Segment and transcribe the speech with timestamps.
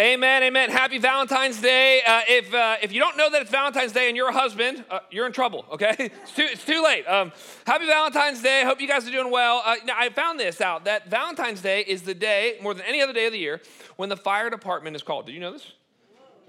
[0.00, 0.70] Amen, amen.
[0.70, 2.00] Happy Valentine's Day.
[2.06, 4.82] Uh, if, uh, if you don't know that it's Valentine's Day and you're a husband,
[4.90, 5.94] uh, you're in trouble, okay?
[6.22, 7.04] It's too, it's too late.
[7.06, 7.32] Um,
[7.66, 8.62] happy Valentine's Day.
[8.64, 9.60] Hope you guys are doing well.
[9.62, 13.02] Uh, now, I found this out that Valentine's Day is the day, more than any
[13.02, 13.60] other day of the year,
[13.96, 15.26] when the fire department is called.
[15.26, 15.70] Did you know this?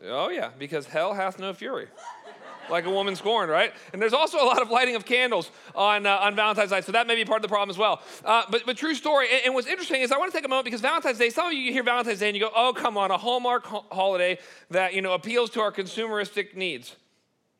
[0.06, 1.88] Oh, yeah, because hell hath no fury
[2.72, 3.74] like a woman scorned, right?
[3.94, 6.92] And there's also a lot of lighting of candles on, uh, on Valentine's night, so
[6.94, 8.02] that may be part of the problem as well.
[8.24, 10.50] Uh, but, but true story, and, and, what's interesting is I want to take a
[10.50, 12.98] moment because Valentine's Day, some of you hear Valentine's Day and you go, oh, come
[12.98, 16.96] on, a Hallmark ho- holiday that, you know, appeals to our consumeristic needs.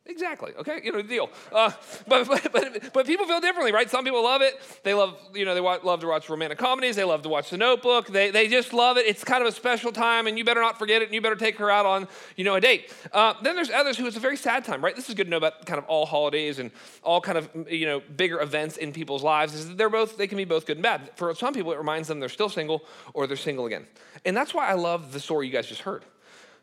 [0.08, 0.52] Exactly.
[0.58, 0.82] Okay.
[0.84, 1.30] You know the deal.
[1.52, 1.72] Uh,
[2.08, 3.90] but, but, but but people feel differently, right?
[3.90, 4.60] Some people love it.
[4.84, 6.96] They love you know they love to watch romantic comedies.
[6.96, 8.08] They love to watch The Notebook.
[8.08, 9.06] They they just love it.
[9.06, 11.06] It's kind of a special time, and you better not forget it.
[11.06, 12.92] And you better take her out on you know a date.
[13.14, 14.96] Uh, then there's others who it's a very sad time, right?
[14.96, 16.72] This is good to know about kind of all holidays and
[17.04, 19.54] all kind of you know bigger events in people's lives.
[19.54, 21.12] Is they're both they can be both good and bad.
[21.16, 23.86] For some people, it reminds them they're still single or they're single again.
[24.26, 26.04] And that's why I love the story you guys just heard.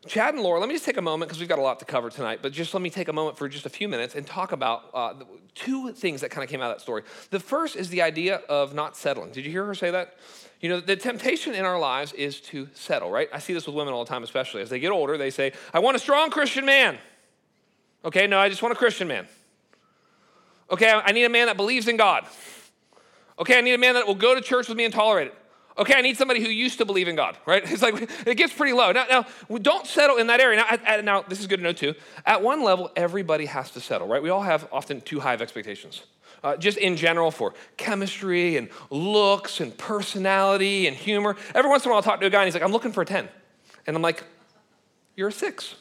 [0.07, 1.85] Chad and Laura, let me just take a moment because we've got a lot to
[1.85, 4.25] cover tonight, but just let me take a moment for just a few minutes and
[4.25, 5.13] talk about uh,
[5.55, 7.03] two things that kind of came out of that story.
[7.31, 9.31] The first is the idea of not settling.
[9.31, 10.15] Did you hear her say that?
[10.61, 13.27] You know, the temptation in our lives is to settle, right?
[13.33, 15.17] I see this with women all the time, especially as they get older.
[15.17, 16.97] They say, I want a strong Christian man.
[18.05, 19.27] Okay, no, I just want a Christian man.
[20.71, 22.25] Okay, I need a man that believes in God.
[23.37, 25.35] Okay, I need a man that will go to church with me and tolerate it.
[25.79, 27.63] Okay, I need somebody who used to believe in God, right?
[27.71, 28.91] It's like, it gets pretty low.
[28.91, 29.25] Now, now
[29.59, 30.57] don't settle in that area.
[30.57, 31.95] Now, at, at, now, this is good to know too.
[32.25, 34.21] At one level, everybody has to settle, right?
[34.21, 36.03] We all have often too high of expectations.
[36.43, 41.35] Uh, just in general for chemistry and looks and personality and humor.
[41.55, 42.91] Every once in a while, I'll talk to a guy and he's like, I'm looking
[42.91, 43.27] for a 10.
[43.87, 44.23] And I'm like,
[45.15, 45.75] You're a six.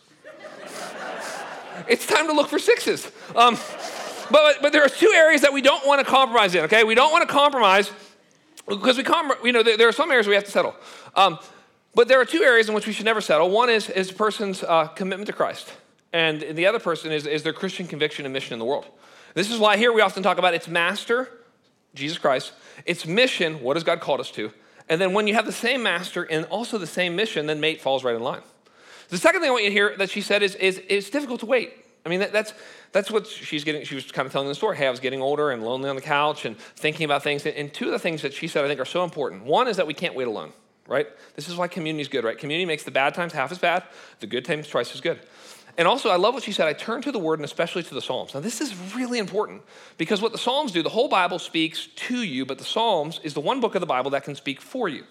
[1.89, 3.11] it's time to look for sixes.
[3.37, 3.57] Um,
[4.31, 6.85] but, but there are two areas that we don't want to compromise in, okay?
[6.85, 7.91] We don't want to compromise
[8.69, 10.75] because we come, you know, there, are some areas we have to settle.
[11.15, 11.39] Um,
[11.95, 13.51] but there are two areas in which we should never settle.
[13.51, 15.73] One is, is a person's uh, commitment to Christ,
[16.13, 18.87] and the other person is, is their Christian conviction and mission in the world.
[19.35, 21.29] This is why here we often talk about its master,
[21.95, 22.53] Jesus Christ,
[22.87, 24.53] its mission, what has God called us to,
[24.89, 27.81] and then when you have the same master and also the same mission, then mate
[27.81, 28.43] falls right in line.
[29.09, 31.41] The second thing I want you to hear that she said is, is it's difficult
[31.41, 31.73] to wait.
[32.09, 32.55] I mean, that, that's,
[32.93, 33.85] that's what she's getting.
[33.85, 34.79] She was kind of telling the story.
[34.79, 37.45] Hey, I was getting older and lonely on the couch and thinking about things.
[37.45, 39.45] And two of the things that she said I think are so important.
[39.45, 40.55] One is that we can't wait alone,
[40.87, 41.07] right?
[41.37, 42.39] This is why community is good, right?
[42.39, 43.85] Community makes the bad times half as bad,
[44.21, 45.21] the good times twice as good.
[45.77, 46.67] And also, I love what she said.
[46.67, 48.33] I turn to the word and especially to the Psalms.
[48.33, 49.63] Now, this is really important
[49.99, 53.35] because what the Psalms do, the whole Bible speaks to you, but the Psalms is
[53.35, 55.05] the one book of the Bible that can speak for you.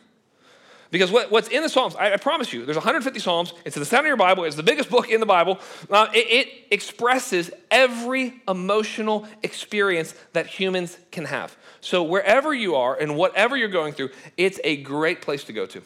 [0.90, 3.54] Because what, what's in the Psalms, I, I, promise you, there's 150 Psalms.
[3.66, 4.46] It's in the center of your Bible.
[4.46, 5.60] It's the biggest book in the Bible.
[5.90, 11.56] Uh, it, it expresses every emotional experience that humans can have.
[11.82, 15.66] So wherever you are and whatever you're going through, it's a great place to go
[15.66, 15.82] to.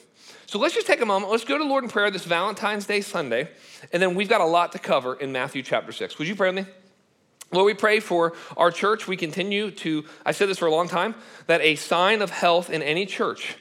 [0.45, 1.31] So let's just take a moment.
[1.31, 3.50] Let's go to Lord in prayer this Valentine's Day Sunday.
[3.91, 6.19] And then we've got a lot to cover in Matthew chapter 6.
[6.19, 6.72] Would you pray with me?
[7.53, 9.07] Lord, we pray for our church.
[9.07, 11.16] We continue to, I said this for a long time,
[11.47, 13.57] that a sign of health in any church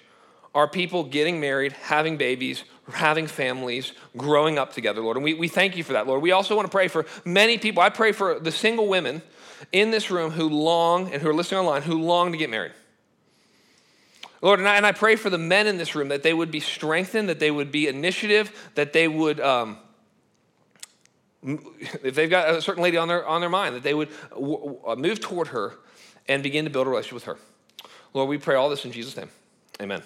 [0.54, 5.16] are people getting married, having babies, having families, growing up together, Lord.
[5.16, 6.22] And we, we thank you for that, Lord.
[6.22, 7.82] We also want to pray for many people.
[7.82, 9.22] I pray for the single women
[9.72, 12.72] in this room who long and who are listening online who long to get married.
[14.42, 16.50] Lord, and I, and I pray for the men in this room that they would
[16.50, 19.76] be strengthened, that they would be initiative, that they would, um,
[21.42, 24.96] if they've got a certain lady on their, on their mind, that they would uh,
[24.96, 25.74] move toward her
[26.26, 27.36] and begin to build a relationship with her.
[28.14, 29.28] Lord, we pray all this in Jesus' name.
[29.80, 30.02] Amen.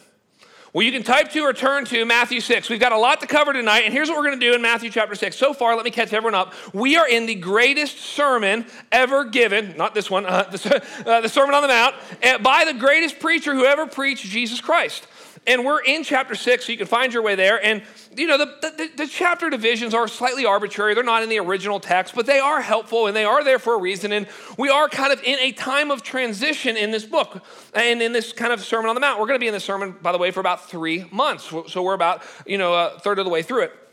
[0.75, 2.69] Well, you can type to or turn to Matthew 6.
[2.69, 4.61] We've got a lot to cover tonight, and here's what we're going to do in
[4.61, 5.37] Matthew chapter 6.
[5.37, 6.53] So far, let me catch everyone up.
[6.75, 11.29] We are in the greatest sermon ever given, not this one, uh, the, uh, the
[11.29, 15.07] Sermon on the Mount, uh, by the greatest preacher who ever preached, Jesus Christ.
[15.47, 17.63] And we're in chapter six, so you can find your way there.
[17.63, 17.83] And,
[18.17, 20.95] you know, the, the, the, chapter divisions are slightly arbitrary.
[20.95, 23.75] They're not in the original text, but they are helpful and they are there for
[23.75, 24.13] a reason.
[24.13, 27.45] And we are kind of in a time of transition in this book
[27.75, 29.21] and in this kind of Sermon on the Mount.
[29.21, 31.53] We're going to be in this sermon, by the way, for about three months.
[31.69, 33.84] So we're about, you know, a third of the way through it.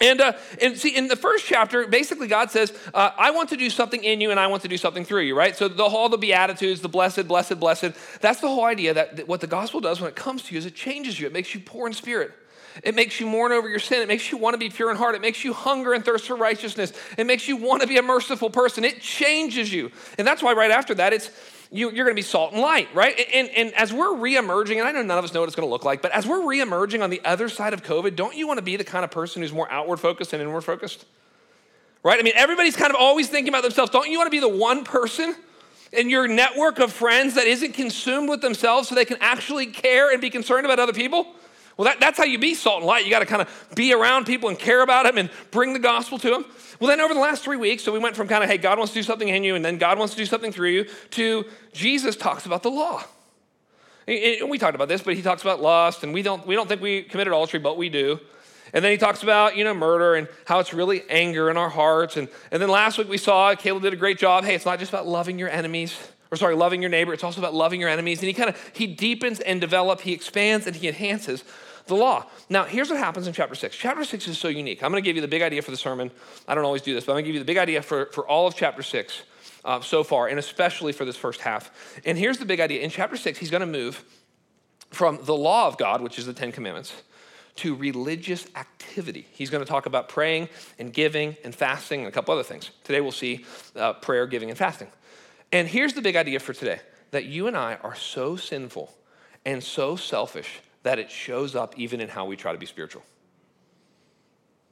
[0.00, 3.56] And, uh, and see, in the first chapter, basically God says, uh, I want to
[3.56, 5.54] do something in you and I want to do something through you, right?
[5.54, 9.28] So the, all the Beatitudes, the blessed, blessed, blessed, that's the whole idea that, that
[9.28, 11.26] what the gospel does when it comes to you is it changes you.
[11.26, 12.32] It makes you poor in spirit.
[12.82, 14.02] It makes you mourn over your sin.
[14.02, 15.14] It makes you want to be pure in heart.
[15.14, 16.92] It makes you hunger and thirst for righteousness.
[17.16, 18.84] It makes you want to be a merciful person.
[18.84, 19.92] It changes you.
[20.18, 21.30] And that's why right after that, it's
[21.70, 23.18] you, are going to be salt and light, right?
[23.32, 25.66] And, and as we're reemerging, and I know none of us know what it's going
[25.66, 28.46] to look like, but as we're reemerging on the other side of COVID, don't you
[28.46, 31.04] want to be the kind of person who's more outward focused and inward focused?
[32.02, 32.20] Right?
[32.20, 33.90] I mean, everybody's kind of always thinking about themselves.
[33.90, 35.34] Don't you want to be the one person
[35.92, 40.12] in your network of friends that isn't consumed with themselves so they can actually care
[40.12, 41.34] and be concerned about other people?
[41.76, 43.04] Well, that, that's how you be salt and light.
[43.04, 45.78] You got to kind of be around people and care about them and bring the
[45.78, 46.44] gospel to them.
[46.78, 48.78] Well, then over the last three weeks, so we went from kind of, hey, God
[48.78, 50.86] wants to do something in you, and then God wants to do something through you,
[51.10, 53.02] to Jesus talks about the law.
[54.06, 56.68] And we talked about this, but he talks about lust, and we don't, we don't
[56.68, 58.20] think we committed adultery, but we do.
[58.72, 61.68] And then he talks about, you know, murder and how it's really anger in our
[61.68, 62.16] hearts.
[62.16, 64.44] And, and then last week we saw, Caleb did a great job.
[64.44, 65.96] Hey, it's not just about loving your enemies,
[66.34, 67.14] or sorry, loving your neighbor.
[67.14, 68.18] It's also about loving your enemies.
[68.18, 71.44] And he kind of, he deepens and develops, he expands and he enhances
[71.86, 72.26] the law.
[72.48, 73.76] Now, here's what happens in chapter six.
[73.76, 74.82] Chapter six is so unique.
[74.82, 76.10] I'm going to give you the big idea for the sermon.
[76.48, 78.06] I don't always do this, but I'm going to give you the big idea for,
[78.06, 79.22] for all of chapter six
[79.64, 81.70] uh, so far, and especially for this first half.
[82.04, 82.80] And here's the big idea.
[82.82, 84.04] In chapter six, he's going to move
[84.90, 87.02] from the law of God, which is the Ten Commandments,
[87.56, 89.28] to religious activity.
[89.30, 90.48] He's going to talk about praying
[90.78, 92.70] and giving and fasting and a couple other things.
[92.82, 93.44] Today we'll see
[93.76, 94.88] uh, prayer, giving, and fasting.
[95.54, 96.80] And here's the big idea for today
[97.12, 98.92] that you and I are so sinful
[99.44, 103.04] and so selfish that it shows up even in how we try to be spiritual.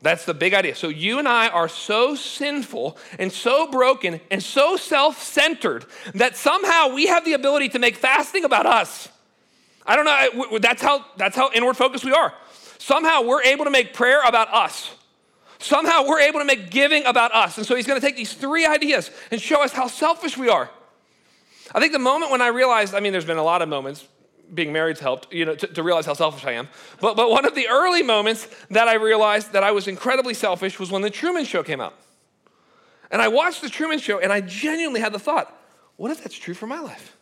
[0.01, 0.75] That's the big idea.
[0.75, 5.87] So, you and I are so sinful and so broken and so self centered
[6.17, 9.09] that somehow we have the ability to make fasting about us.
[9.87, 12.35] I don't know, that's how, that's how inward focused we are.
[12.79, 14.93] Somehow we're able to make prayer about us.
[15.63, 17.57] Somehow we're able to make giving about us.
[17.57, 20.49] And so he's going to take these three ideas and show us how selfish we
[20.49, 20.69] are.
[21.75, 24.07] I think the moment when I realized, I mean, there's been a lot of moments,
[24.53, 26.69] being married's helped, you know, to, to, realize how selfish I am.
[27.01, 30.79] But, but one of the early moments that I realized that I was incredibly selfish
[30.79, 31.95] was when the Truman Show came out.
[33.11, 35.57] And I watched the Truman Show and I genuinely had the thought,
[35.97, 37.17] what if that's true for my life?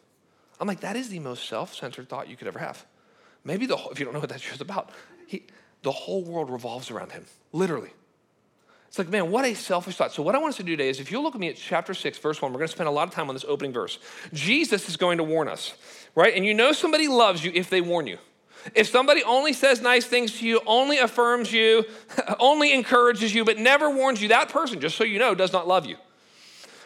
[0.59, 2.85] I'm like, that is the most self centered thought you could ever have.
[3.45, 4.91] Maybe the if you don't know what that show's about,
[5.27, 5.45] he,
[5.83, 7.91] the whole world revolves around him, literally.
[8.91, 10.11] It's like, man, what a selfish thought.
[10.11, 11.55] So, what I want us to do today is if you'll look at me at
[11.55, 13.73] chapter 6, verse 1, we're going to spend a lot of time on this opening
[13.73, 14.01] verse.
[14.33, 15.75] Jesus is going to warn us,
[16.17, 16.35] right?
[16.35, 18.19] And you know somebody loves you if they warn you.
[18.75, 21.85] If somebody only says nice things to you, only affirms you,
[22.41, 25.69] only encourages you, but never warns you, that person, just so you know, does not
[25.69, 25.97] love you.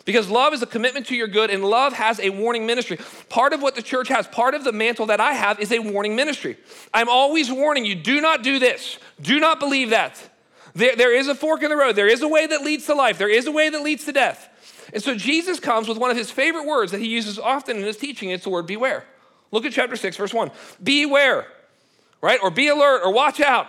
[0.04, 2.98] Because love is a commitment to your good, and love has a warning ministry.
[3.30, 5.78] Part of what the church has, part of the mantle that I have, is a
[5.78, 6.58] warning ministry.
[6.92, 10.20] I'm always warning you do not do this, do not believe that.
[10.74, 12.94] There, there is a fork in the road, there is a way that leads to
[12.94, 14.48] life, there is a way that leads to death.
[14.92, 17.82] And so Jesus comes with one of his favorite words that he uses often in
[17.82, 19.04] his teaching, it's the word beware.
[19.50, 20.50] Look at chapter 6, verse 1.
[20.82, 21.46] Beware,
[22.20, 22.40] right?
[22.42, 23.68] Or be alert or watch out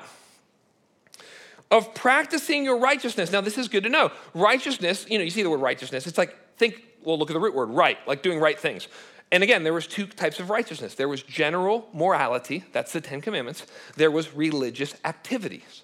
[1.71, 3.31] of practicing your righteousness.
[3.31, 4.11] Now, this is good to know.
[4.33, 6.07] Righteousness, you know, you see the word righteousness.
[6.07, 8.87] It's like, think, well, look at the root word, right, like doing right things.
[9.31, 10.95] And again, there was two types of righteousness.
[10.95, 13.65] There was general morality, that's the 10 commandments.
[13.95, 15.83] There was religious activities,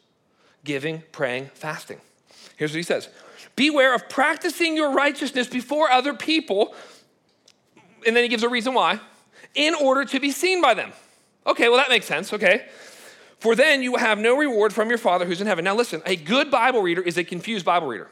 [0.63, 1.99] giving, praying, fasting.
[2.57, 3.09] Here's what he says.
[3.55, 6.73] Beware of practicing your righteousness before other people.
[8.05, 8.99] And then he gives a reason why.
[9.55, 10.93] In order to be seen by them.
[11.45, 12.31] Okay, well, that makes sense.
[12.33, 12.65] Okay.
[13.39, 15.65] For then you have no reward from your Father who's in heaven.
[15.65, 18.07] Now, listen, a good Bible reader is a confused Bible reader.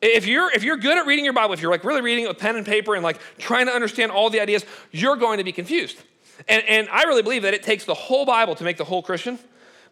[0.00, 2.28] If you're, if you're good at reading your Bible, if you're like really reading it
[2.28, 5.44] with pen and paper and like trying to understand all the ideas, you're going to
[5.44, 5.98] be confused.
[6.48, 9.02] And, and I really believe that it takes the whole Bible to make the whole
[9.02, 9.38] Christian.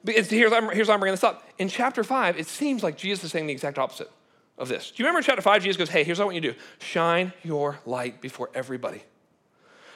[0.07, 1.45] Here's, here's why I'm bringing this up.
[1.59, 4.11] In chapter 5, it seems like Jesus is saying the exact opposite
[4.59, 4.91] of this.
[4.91, 6.53] Do you remember in chapter 5, Jesus goes, Hey, here's what I want you to
[6.53, 9.03] do shine your light before everybody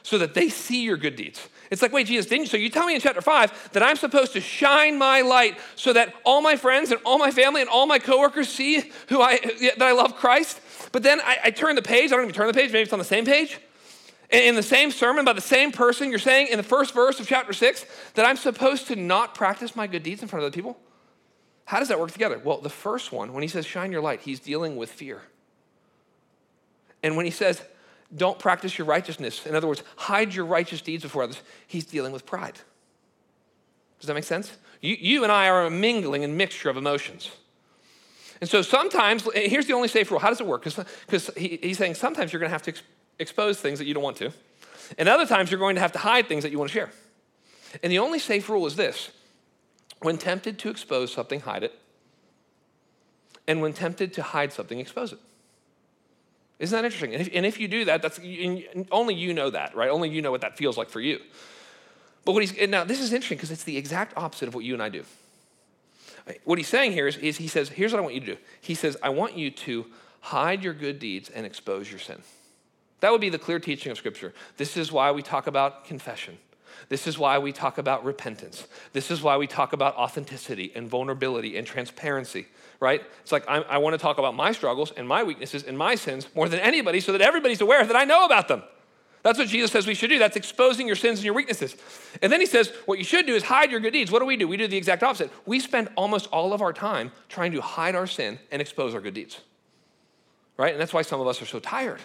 [0.04, 1.48] so that they see your good deeds.
[1.70, 2.48] It's like, wait, Jesus, didn't you?
[2.48, 5.94] So you tell me in chapter five that I'm supposed to shine my light so
[5.94, 9.38] that all my friends and all my family and all my coworkers see who I
[9.78, 10.60] that I love Christ.
[10.92, 12.12] But then I, I turn the page.
[12.12, 12.70] I don't even turn the page.
[12.70, 13.58] Maybe it's on the same page.
[14.34, 17.28] In the same sermon by the same person, you're saying in the first verse of
[17.28, 20.54] chapter six that I'm supposed to not practice my good deeds in front of other
[20.54, 20.76] people.
[21.66, 22.40] How does that work together?
[22.42, 25.22] Well, the first one, when he says shine your light, he's dealing with fear.
[27.02, 27.62] And when he says
[28.14, 29.46] don't practice your righteousness.
[29.46, 31.40] In other words, hide your righteous deeds before others.
[31.66, 32.54] He's dealing with pride.
[33.98, 34.56] Does that make sense?
[34.80, 37.30] You, you and I are a mingling and mixture of emotions.
[38.40, 40.20] And so sometimes, here's the only safe rule.
[40.20, 40.64] How does it work?
[40.64, 42.74] Because he, he's saying sometimes you're going to have to
[43.18, 44.32] expose things that you don't want to,
[44.98, 46.90] and other times you're going to have to hide things that you want to share.
[47.82, 49.10] And the only safe rule is this
[50.00, 51.78] when tempted to expose something, hide it.
[53.46, 55.18] And when tempted to hide something, expose it.
[56.58, 57.12] Isn't that interesting?
[57.12, 58.20] And if, and if you do that, that's
[58.90, 59.90] only you know that, right?
[59.90, 61.20] Only you know what that feels like for you.
[62.24, 64.72] But what he's now this is interesting because it's the exact opposite of what you
[64.72, 65.04] and I do.
[66.44, 68.36] What he's saying here is, is he says, here's what I want you to do.
[68.60, 69.84] He says, I want you to
[70.20, 72.22] hide your good deeds and expose your sin.
[73.00, 74.32] That would be the clear teaching of Scripture.
[74.56, 76.38] This is why we talk about confession.
[76.88, 78.66] This is why we talk about repentance.
[78.92, 82.46] This is why we talk about authenticity and vulnerability and transparency
[82.84, 83.02] right?
[83.22, 85.94] It's like I, I want to talk about my struggles and my weaknesses and my
[85.94, 88.62] sins more than anybody so that everybody's aware that I know about them.
[89.22, 90.18] That's what Jesus says we should do.
[90.18, 91.74] That's exposing your sins and your weaknesses.
[92.20, 94.10] And then he says, what you should do is hide your good deeds.
[94.10, 94.46] What do we do?
[94.46, 95.30] We do the exact opposite.
[95.46, 99.00] We spend almost all of our time trying to hide our sin and expose our
[99.00, 99.40] good deeds.
[100.58, 100.72] Right?
[100.72, 102.00] And that's why some of us are so tired.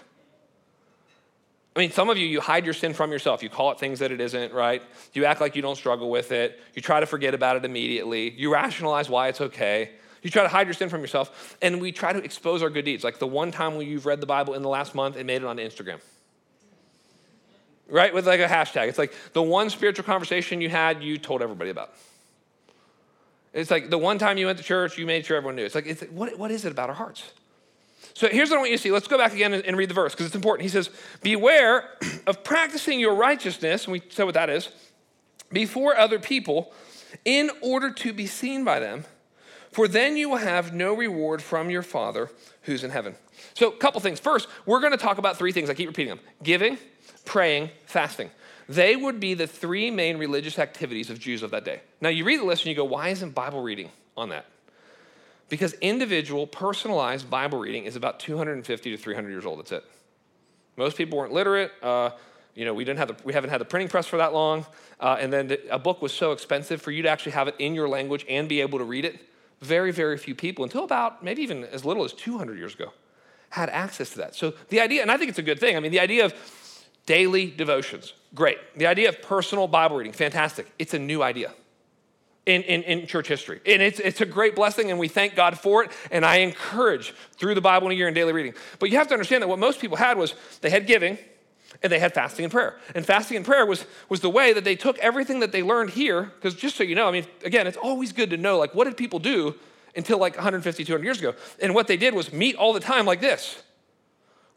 [1.79, 3.41] I mean, some of you, you hide your sin from yourself.
[3.41, 4.83] You call it things that it isn't, right?
[5.13, 6.59] You act like you don't struggle with it.
[6.75, 8.31] You try to forget about it immediately.
[8.31, 9.91] You rationalize why it's okay.
[10.21, 11.55] You try to hide your sin from yourself.
[11.61, 13.05] And we try to expose our good deeds.
[13.05, 15.41] Like the one time when you've read the Bible in the last month and made
[15.41, 16.01] it on Instagram.
[17.87, 18.13] Right?
[18.13, 18.89] With like a hashtag.
[18.89, 21.93] It's like the one spiritual conversation you had, you told everybody about.
[23.53, 25.63] It's like the one time you went to church, you made sure everyone knew.
[25.63, 27.23] It's like, it's, what, what is it about our hearts?
[28.13, 28.91] So here's what I want you to see.
[28.91, 30.63] Let's go back again and, read the verse because it's important.
[30.63, 30.89] He says,
[31.21, 31.89] Beware
[32.27, 34.69] of practicing your righteousness, and we said what that is,
[35.51, 36.73] before other people
[37.25, 39.05] in order to be seen by them,
[39.71, 42.29] for then you will have no reward from your Father
[42.63, 43.15] who's in heaven.
[43.53, 44.19] So, a couple things.
[44.19, 45.69] First, we're going to talk about three things.
[45.69, 46.77] I keep repeating them giving,
[47.25, 48.31] praying, fasting.
[48.67, 51.81] They would be the three main religious activities of Jews of that day.
[52.01, 54.45] Now, you read the list and you go, Why isn't Bible reading on that?
[55.49, 59.59] Because individual, personalized Bible reading is about 250 to 300 years old.
[59.59, 59.83] That's it.
[60.77, 61.71] Most people weren't literate.
[61.81, 62.11] Uh,
[62.55, 64.65] you know, we, didn't have the, we haven't had the printing press for that long.
[64.99, 67.73] Uh, and then a book was so expensive for you to actually have it in
[67.73, 69.19] your language and be able to read it.
[69.61, 72.93] Very, very few people, until about maybe even as little as 200 years ago,
[73.49, 74.35] had access to that.
[74.35, 76.33] So the idea, and I think it's a good thing, I mean, the idea of
[77.05, 78.57] daily devotions, great.
[78.77, 80.71] The idea of personal Bible reading, fantastic.
[80.79, 81.51] It's a new idea
[82.49, 83.61] in, in, in, church history.
[83.65, 85.91] And it's, it's a great blessing, and we thank God for it.
[86.11, 88.53] And I encourage through the Bible in a year and daily reading.
[88.79, 91.19] But you have to understand that what most people had was they had giving
[91.83, 92.75] and they had fasting and prayer.
[92.95, 95.91] And fasting and prayer was, was the way that they took everything that they learned
[95.91, 98.73] here, because just so you know, I mean, again, it's always good to know, like,
[98.73, 99.53] what did people do
[99.95, 101.35] until like 150, 200 years ago?
[101.61, 103.61] And what they did was meet all the time like this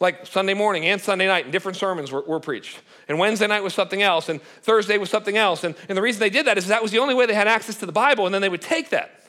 [0.00, 2.80] like Sunday morning and Sunday night, and different sermons were, were, preached.
[3.08, 5.62] And Wednesday night was something else, and Thursday was something else.
[5.64, 7.46] And, and the reason they did that is that was the only way they had
[7.46, 9.22] access to the Bible, and then they would take that.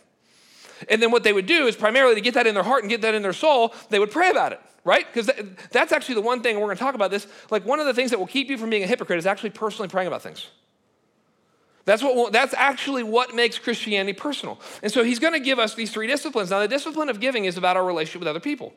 [0.89, 2.89] And then what they would do is primarily to get that in their heart and
[2.89, 5.05] get that in their soul, they would pray about it, right?
[5.05, 7.27] Because that, that's actually the one thing, we're going to talk about this.
[7.49, 9.51] Like, one of the things that will keep you from being a hypocrite is actually
[9.51, 10.47] personally praying about things.
[11.85, 14.59] That's, what, that's actually what makes Christianity personal.
[14.81, 16.49] And so he's going to give us these three disciplines.
[16.49, 18.73] Now, the discipline of giving is about our relationship with other people.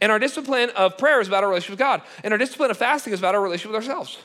[0.00, 2.02] And our discipline of prayer is about our relationship with God.
[2.24, 4.18] And our discipline of fasting is about our relationship with ourselves.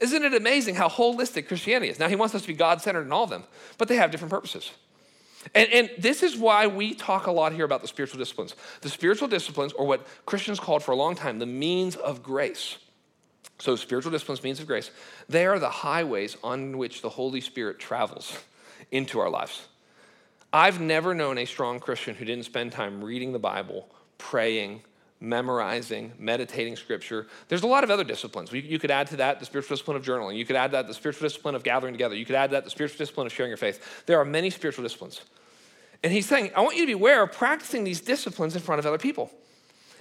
[0.00, 1.98] Isn't it amazing how holistic Christianity is?
[2.00, 3.44] Now, he wants us to be God centered in all of them,
[3.78, 4.72] but they have different purposes.
[5.54, 8.54] And, and, this is why we talk a lot here about the spiritual disciplines.
[8.80, 12.78] The spiritual disciplines, or what Christians called for a long time, the means of grace.
[13.58, 14.90] So, spiritual disciplines, means of grace,
[15.28, 18.36] they are the highways on which the Holy Spirit travels
[18.90, 19.66] into our lives.
[20.52, 23.88] I've never known a strong Christian who didn't spend time reading the Bible
[24.22, 24.82] praying,
[25.18, 27.26] memorizing, meditating scripture.
[27.48, 28.52] There's a lot of other disciplines.
[28.52, 30.36] You could add to that the spiritual discipline of journaling.
[30.36, 32.14] You could add that the spiritual discipline of gathering together.
[32.14, 34.04] You could add that the spiritual discipline of sharing your faith.
[34.06, 35.20] There are many spiritual disciplines.
[36.04, 38.78] And he's saying, I want you to be aware of practicing these disciplines in front
[38.78, 39.30] of other people.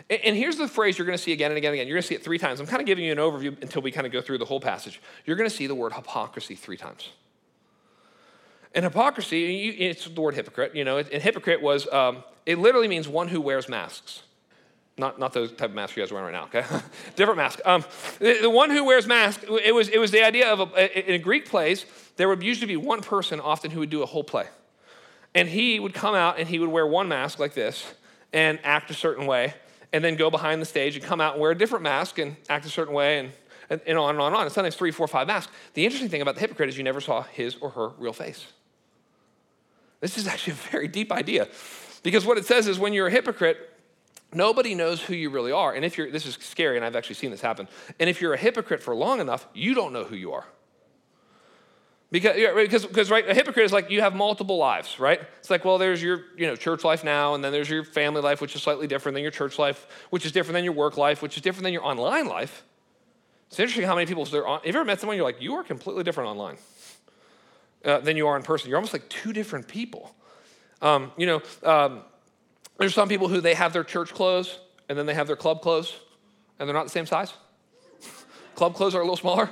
[0.10, 1.88] And here's the phrase you're going to see again and again and again.
[1.88, 2.60] You're going to see it three times.
[2.60, 4.60] I'm kind of giving you an overview until we kind of go through the whole
[4.60, 5.02] passage.
[5.26, 7.10] You're going to see the word hypocrisy three times.
[8.74, 13.08] And hypocrisy, it's the word hypocrite, you know, and hypocrite was, um, it literally means
[13.08, 14.24] one who wears masks.
[14.98, 16.66] Not, not those type of masks you guys are wearing right now, okay?
[17.16, 17.60] Different mask.
[17.66, 17.84] Um,
[18.20, 21.16] the, the, one who wears masks, it was, it was the idea of, a, in
[21.16, 21.86] a Greek plays,
[22.18, 24.48] there would usually be one person often who would do a whole play.
[25.34, 27.86] And he would come out and he would wear one mask like this
[28.34, 29.54] and act a certain way,
[29.92, 32.36] and then go behind the stage and come out and wear a different mask and
[32.48, 33.32] act a certain way, and,
[33.70, 34.44] and, and on and on and on.
[34.44, 35.52] And sometimes three, four, five masks.
[35.74, 38.46] The interesting thing about the hypocrite is you never saw his or her real face.
[40.00, 41.48] This is actually a very deep idea.
[42.04, 43.70] Because what it says is when you're a hypocrite,
[44.34, 45.74] nobody knows who you really are.
[45.74, 47.68] And if you're, this is scary, and I've actually seen this happen.
[48.00, 50.46] And if you're a hypocrite for long enough, you don't know who you are.
[52.12, 55.22] Because, because, because right, a hypocrite is like you have multiple lives, right?
[55.40, 58.22] It's like, well, there's your you know, church life now, and then there's your family
[58.22, 60.98] life, which is slightly different than your church life, which is different than your work
[60.98, 62.64] life, which is different than your online life.
[63.48, 65.56] It's interesting how many people, they're on, have you ever met someone you're like, you
[65.56, 66.58] are completely different online
[67.86, 68.70] uh, than you are in person?
[68.70, 70.14] You're almost like two different people.
[70.82, 72.02] Um, you know, um,
[72.78, 74.58] there's some people who they have their church clothes
[74.92, 75.96] and then they have their club clothes,
[76.60, 77.34] and they're not the same size.
[78.56, 79.50] club clothes are a little smaller.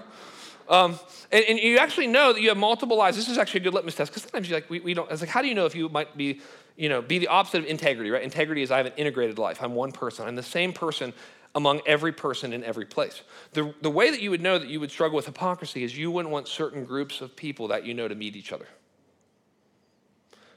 [0.68, 1.00] Um,
[1.32, 3.16] and, and, you actually know that you have multiple lives.
[3.16, 5.10] This is actually a good litmus test because sometimes you like we, we don't.
[5.10, 6.42] It's like how do you know if you might be,
[6.76, 8.22] you know, be the opposite of integrity, right?
[8.22, 9.64] Integrity is I have an integrated life.
[9.64, 10.28] I'm one person.
[10.28, 11.14] I'm the same person
[11.56, 13.22] among every person in every place.
[13.54, 16.12] The, the way that you would know that you would struggle with hypocrisy is you
[16.12, 18.68] wouldn't want certain groups of people that you know to meet each other.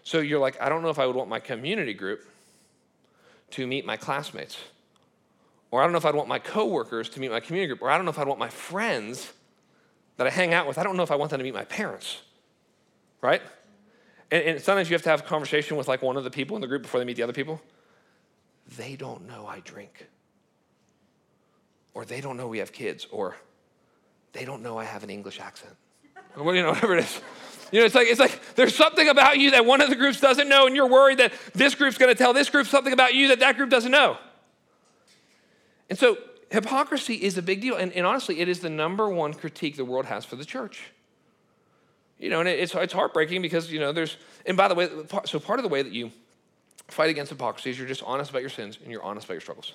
[0.03, 2.27] So you're like, I don't know if I would want my community group
[3.53, 4.59] to meet my classmates
[5.71, 7.83] Or I don't know if I'd want my coworkers to meet my community group.
[7.83, 9.33] Or I don't know if I'd want my friends
[10.17, 11.65] that I hang out with, I don't know if I want them to meet my
[11.65, 12.21] parents.
[13.21, 13.43] Right?
[14.31, 16.57] And, and sometimes you have to have a conversation with like one of the people
[16.57, 17.61] in the group before they meet the other people.
[18.77, 20.09] They don't know I drink.
[21.95, 23.07] Or they don't know we have kids.
[23.11, 23.37] Or
[24.33, 25.75] they don't know I have an English accent.
[26.37, 27.21] Or you know, whatever it is.
[27.73, 30.21] You know, it's like, it's like there's something about you that one of the groups
[30.21, 33.29] doesn't know, and you're worried that this group's gonna tell this group something about you
[33.29, 34.19] that that group doesn't know.
[35.89, 36.19] And so
[36.51, 37.77] hypocrisy is a big deal.
[37.77, 40.85] And, and honestly, it is the number one critique the world has for the church.
[42.19, 44.89] You know, and it's, it's heartbreaking because, you know, there's, and by the way,
[45.25, 46.13] so part of the way that you
[46.89, 49.41] fight against hypocrisy is you're just honest about your sins and you're honest about your
[49.41, 49.73] struggles.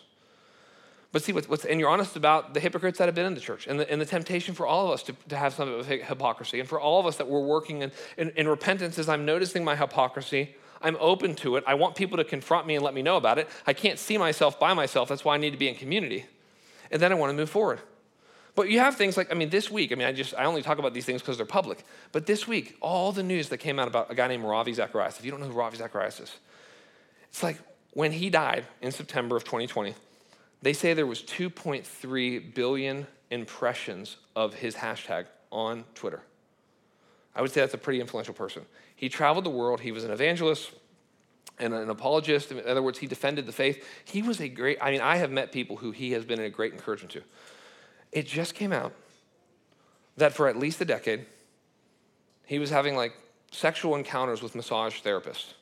[1.11, 3.39] But see, what's, what's, and you're honest about the hypocrites that have been in the
[3.39, 5.87] church and the, and the temptation for all of us to, to have some of
[5.87, 6.59] hypocrisy.
[6.59, 9.63] And for all of us that we're working in, in, in repentance is I'm noticing
[9.63, 10.55] my hypocrisy.
[10.81, 11.63] I'm open to it.
[11.65, 13.47] I want people to confront me and let me know about it.
[13.65, 15.09] I can't see myself by myself.
[15.09, 16.25] That's why I need to be in community.
[16.91, 17.79] And then I want to move forward.
[18.55, 20.63] But you have things like, I mean, this week, I mean, I just, I only
[20.63, 21.85] talk about these things because they're public.
[22.11, 25.19] But this week, all the news that came out about a guy named Ravi Zacharias,
[25.19, 26.35] if you don't know who Ravi Zacharias is,
[27.29, 27.59] it's like
[27.93, 29.93] when he died in September of 2020,
[30.61, 36.21] they say there was 2.3 billion impressions of his hashtag on Twitter.
[37.35, 38.65] I would say that's a pretty influential person.
[38.95, 40.71] He traveled the world, he was an evangelist
[41.59, 42.51] and an apologist.
[42.51, 43.83] In other words, he defended the faith.
[44.05, 46.49] He was a great, I mean, I have met people who he has been a
[46.49, 47.23] great encouragement to.
[48.11, 48.93] It just came out
[50.17, 51.25] that for at least a decade,
[52.45, 53.13] he was having like
[53.51, 55.53] sexual encounters with massage therapists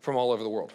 [0.00, 0.72] from all over the world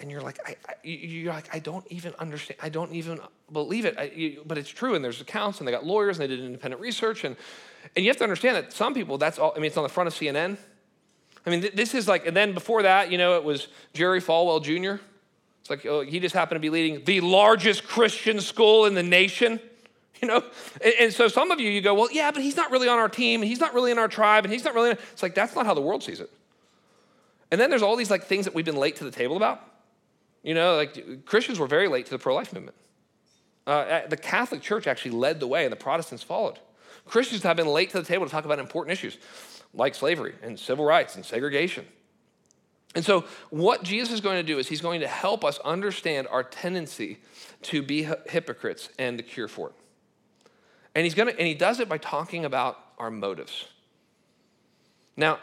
[0.00, 2.58] and you're like, I, I, you're like, I don't even understand.
[2.62, 3.20] I don't even
[3.52, 3.96] believe it.
[3.98, 4.94] I, you, but it's true.
[4.94, 7.36] And there's accounts, and they got lawyers, and they did independent research, and
[7.96, 9.52] and you have to understand that some people, that's all.
[9.54, 10.56] I mean, it's on the front of CNN.
[11.46, 14.20] I mean, th- this is like, and then before that, you know, it was Jerry
[14.20, 15.02] Falwell Jr.
[15.60, 19.02] It's like oh, he just happened to be leading the largest Christian school in the
[19.02, 19.60] nation.
[20.22, 20.44] You know,
[20.84, 22.98] and, and so some of you, you go, well, yeah, but he's not really on
[22.98, 24.90] our team, and he's not really in our tribe, and he's not really.
[24.90, 24.98] In...
[25.12, 26.30] It's like that's not how the world sees it.
[27.50, 29.62] And then there's all these like things that we've been late to the table about.
[30.42, 32.76] You know, like Christians were very late to the pro life movement.
[33.66, 36.58] Uh, the Catholic Church actually led the way, and the Protestants followed.
[37.06, 39.18] Christians have been late to the table to talk about important issues
[39.74, 41.86] like slavery and civil rights and segregation.
[42.94, 46.26] And so, what Jesus is going to do is he's going to help us understand
[46.28, 47.18] our tendency
[47.62, 49.74] to be hypocrites and the cure for it.
[50.94, 53.66] And he's going to, and he does it by talking about our motives.
[55.16, 55.38] Now,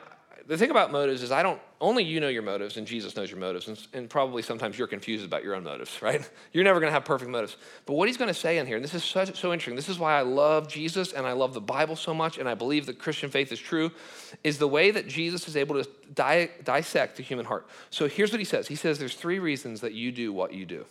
[0.48, 3.30] the thing about motives is I don't, only you know your motives and Jesus knows
[3.30, 3.68] your motives.
[3.68, 6.28] And, and probably sometimes you're confused about your own motives, right?
[6.54, 7.58] You're never going to have perfect motives.
[7.86, 9.90] But what he's going to say in here, and this is such, so interesting, this
[9.90, 12.86] is why I love Jesus and I love the Bible so much and I believe
[12.86, 13.92] the Christian faith is true,
[14.44, 17.68] is the way that Jesus is able to di- dissect the human heart.
[17.90, 20.66] So here's what he says He says there's three reasons that you do what you
[20.66, 20.86] do.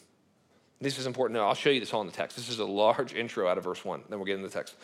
[0.79, 1.41] This is important.
[1.41, 2.37] I'll show you this all in the text.
[2.37, 4.03] This is a large intro out of verse one.
[4.11, 4.75] Then we'll get into the text.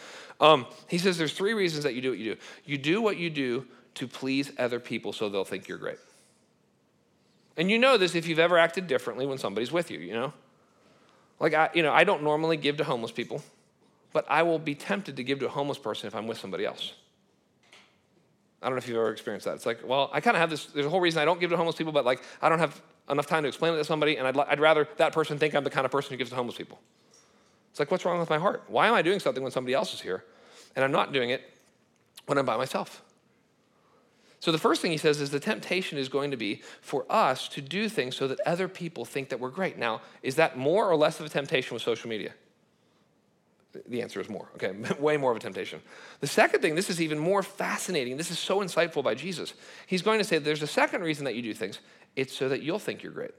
[0.41, 2.41] Um, he says there's three reasons that you do what you do.
[2.65, 5.99] You do what you do to please other people so they'll think you're great.
[7.57, 10.33] And you know this if you've ever acted differently when somebody's with you, you know?
[11.39, 13.43] Like, I, you know, I don't normally give to homeless people,
[14.13, 16.65] but I will be tempted to give to a homeless person if I'm with somebody
[16.65, 16.93] else.
[18.63, 19.55] I don't know if you've ever experienced that.
[19.55, 21.51] It's like, well, I kind of have this, there's a whole reason I don't give
[21.51, 24.17] to homeless people, but like, I don't have enough time to explain it to somebody,
[24.17, 26.37] and I'd, I'd rather that person think I'm the kind of person who gives to
[26.37, 26.81] homeless people.
[27.71, 28.63] It's like, what's wrong with my heart?
[28.69, 30.25] Why am I doing something when somebody else is here?
[30.77, 31.43] And I'm not doing it
[32.27, 33.03] when I'm by myself.
[34.43, 37.47] So the first thing he says is the temptation is going to be for us
[37.51, 39.79] to do things so that other people think that we're great.
[39.79, 42.33] Now, is that more or less of a temptation with social media?
[43.87, 44.73] The answer is more, okay?
[44.99, 45.81] Way more of a temptation.
[46.19, 48.17] The second thing, this is even more fascinating.
[48.17, 49.55] This is so insightful by Jesus.
[49.87, 51.79] He's going to say there's a second reason that you do things
[52.17, 53.31] it's so that you'll think you're great.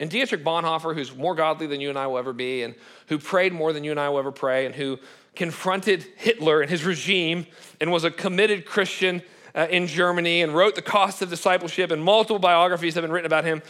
[0.00, 2.74] And Dietrich Bonhoeffer, who's more godly than you and I will ever be, and
[3.06, 4.98] who prayed more than you and I will ever pray, and who
[5.38, 7.46] confronted Hitler and his regime
[7.80, 9.22] and was a committed Christian
[9.54, 13.26] uh, in Germany and wrote The Cost of Discipleship, and multiple biographies have been written
[13.26, 13.62] about him.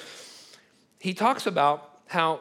[0.98, 2.40] He talks about how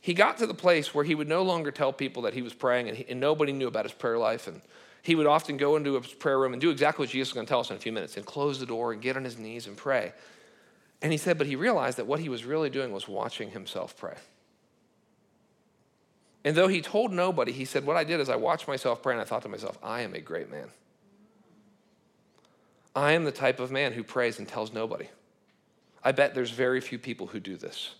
[0.00, 2.54] he got to the place where he would no longer tell people that he was
[2.54, 4.46] praying and, he, and nobody knew about his prayer life.
[4.46, 4.62] And
[5.02, 7.46] he would often go into his prayer room and do exactly what Jesus is going
[7.46, 9.36] to tell us in a few minutes and close the door and get on his
[9.36, 10.12] knees and pray.
[11.02, 13.96] And he said, but he realized that what he was really doing was watching himself
[13.96, 14.16] pray.
[16.44, 19.12] And though he told nobody, he said, What I did is I watched myself pray
[19.12, 20.68] and I thought to myself, I am a great man.
[22.94, 25.08] I am the type of man who prays and tells nobody.
[26.02, 27.94] I bet there's very few people who do this.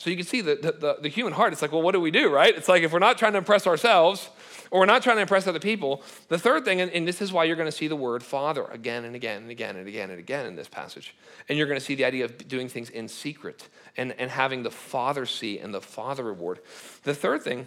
[0.00, 1.52] So you can see the, the, the, human heart.
[1.52, 2.56] It's like, well, what do we do, right?
[2.56, 4.30] It's like if we're not trying to impress ourselves
[4.70, 7.34] or we're not trying to impress other people, the third thing, and, and this is
[7.34, 10.08] why you're going to see the word father again and again and again and again
[10.08, 11.14] and again in this passage.
[11.50, 14.62] And you're going to see the idea of doing things in secret and, and having
[14.62, 16.60] the father see and the father reward.
[17.02, 17.66] The third thing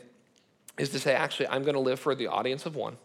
[0.80, 2.98] is to say, actually, I'm going to live for the audience of one.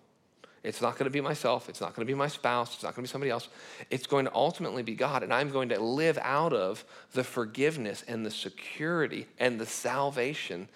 [0.68, 1.70] It's not going to be myself.
[1.70, 2.74] It's not going to be my spouse.
[2.74, 3.48] It's not going to be somebody else.
[3.88, 5.22] It's going to ultimately be God.
[5.22, 10.68] And I'm going to live out of the forgiveness and the security and the salvation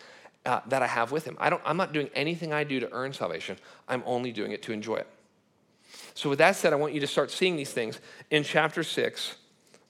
[0.47, 1.37] uh, that I have with Him.
[1.39, 4.63] I don't, I'm not doing anything I do to earn salvation, I'm only doing it
[4.63, 5.07] to enjoy it.
[6.15, 8.01] So, with that said, I want you to start seeing these things
[8.31, 9.37] in chapter 6,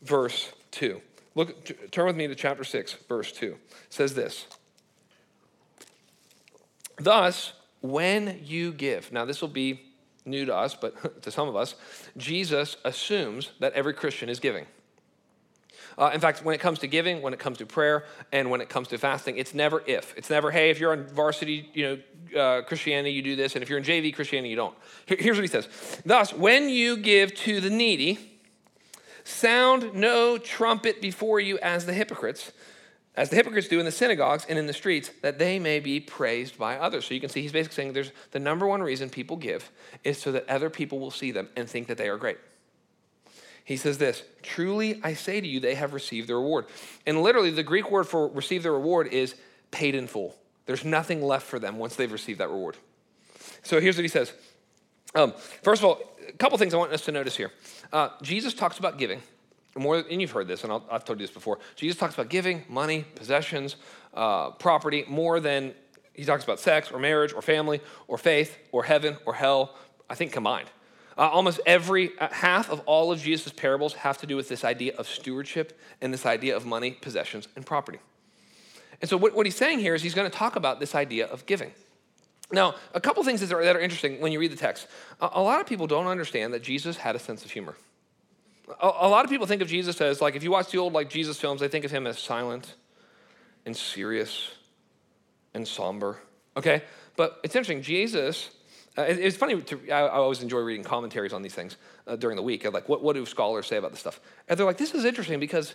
[0.02, 1.00] verse 2.
[1.36, 3.46] Look, t- turn with me to chapter 6, verse 2.
[3.46, 4.46] It says this
[6.96, 9.91] Thus, when you give, now this will be
[10.24, 11.74] new to us, but to some of us,
[12.16, 14.66] Jesus assumes that every Christian is giving.
[15.98, 18.61] Uh, in fact, when it comes to giving, when it comes to prayer, and when
[18.61, 20.16] it comes to fasting, it's never if.
[20.16, 22.02] It's never, hey, if you're on varsity, you
[22.35, 24.74] know, uh, Christianity, you do this, and if you're in JV Christianity, you don't.
[25.06, 25.68] Here's what he says:
[26.06, 28.40] Thus, when you give to the needy,
[29.24, 32.52] sound no trumpet before you as the hypocrites
[33.14, 36.01] as the hypocrites do in the synagogues and in the streets, that they may be
[36.01, 37.05] praised by others.
[37.05, 39.70] So you can see he's basically saying there's the number one reason people give
[40.03, 42.38] is so that other people will see them and think that they are great.
[43.64, 46.66] He says this Truly I say to you, they have received their reward.
[47.07, 49.35] And literally, the Greek word for receive their reward is
[49.70, 50.35] paid in full.
[50.64, 52.77] There's nothing left for them once they've received that reward.
[53.62, 54.33] So here's what he says.
[55.14, 57.53] Um, first of all, a couple things I want us to notice here.
[57.92, 59.20] Uh, Jesus talks about giving
[59.76, 61.58] more, and you've heard this, and i have told you this before.
[61.76, 63.76] Jesus talks about giving, money, possessions,
[64.14, 65.74] uh, property, more than
[66.14, 69.74] he talks about sex or marriage or family or faith or heaven or hell,
[70.11, 70.68] I think combined.
[71.16, 74.64] Uh, almost every uh, half of all of Jesus' parables have to do with this
[74.64, 77.98] idea of stewardship and this idea of money, possessions, and property.
[79.00, 81.26] And so, what, what he's saying here is he's going to talk about this idea
[81.26, 81.72] of giving.
[82.50, 84.87] Now, a couple things that are, that are interesting when you read the text.
[85.20, 87.74] A, a lot of people don't understand that Jesus had a sense of humor
[88.80, 90.92] a, a lot of people think of Jesus as like if you watch the old
[90.92, 92.74] like Jesus films, they think of him as silent
[93.66, 94.50] and serious
[95.54, 96.18] and somber.
[96.56, 96.82] Okay,
[97.16, 97.82] but it's interesting.
[97.82, 98.50] Jesus.
[98.96, 99.61] Uh, it, it's funny.
[99.61, 102.70] To, I, I, always enjoy reading commentaries on these things uh, during the week.
[102.70, 104.20] like, what, what do scholars say about this stuff?
[104.48, 105.74] And they're like, this is interesting because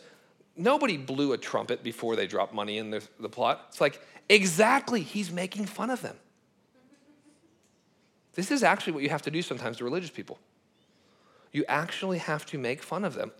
[0.56, 3.66] nobody blew a trumpet before they dropped money in the, the plot.
[3.70, 6.16] It's like, exactly, he's making fun of them.
[8.36, 10.38] This is actually what you have to do sometimes to religious people
[11.52, 13.32] you actually have to make fun of them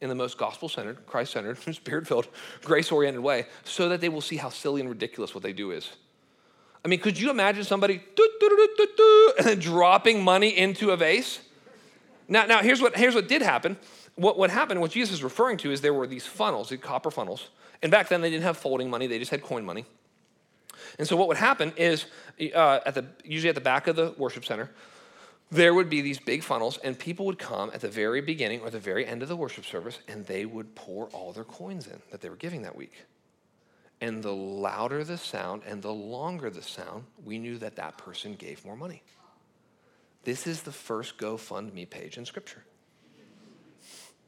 [0.00, 2.28] in the most gospel centered, Christ centered, spirit filled,
[2.62, 5.70] grace oriented way so that they will see how silly and ridiculous what they do
[5.70, 5.90] is.
[6.84, 8.02] I mean, could you imagine somebody
[9.58, 11.40] dropping money into a vase?
[12.28, 13.78] Now, now here's, what, here's what did happen.
[14.16, 17.10] What, what happened, what Jesus is referring to, is there were these funnels, these copper
[17.10, 17.48] funnels.
[17.82, 19.86] And back then, they didn't have folding money, they just had coin money.
[20.98, 22.06] And so, what would happen is,
[22.54, 24.70] uh, at the, usually at the back of the worship center,
[25.50, 28.70] there would be these big funnels, and people would come at the very beginning or
[28.70, 32.00] the very end of the worship service, and they would pour all their coins in
[32.10, 33.04] that they were giving that week.
[34.00, 38.34] And the louder the sound and the longer the sound, we knew that that person
[38.34, 39.02] gave more money.
[40.24, 42.64] This is the first GoFundMe page in Scripture.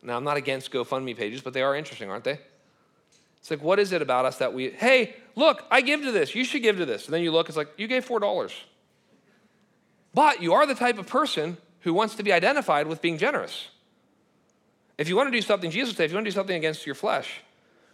[0.02, 2.38] Now, I'm not against GoFundMe pages, but they are interesting, aren't they?
[3.38, 6.35] It's like, what is it about us that we, hey, look, I give to this.
[6.35, 7.07] You should give to this.
[7.07, 8.52] And then you look, it's like, you gave $4.
[10.16, 13.68] But you are the type of person who wants to be identified with being generous.
[14.96, 16.87] If you want to do something, Jesus said, if you want to do something against
[16.87, 17.42] your flesh,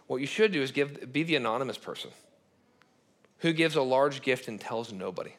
[0.07, 2.11] what you should do is give, be the anonymous person
[3.39, 5.33] who gives a large gift and tells nobody.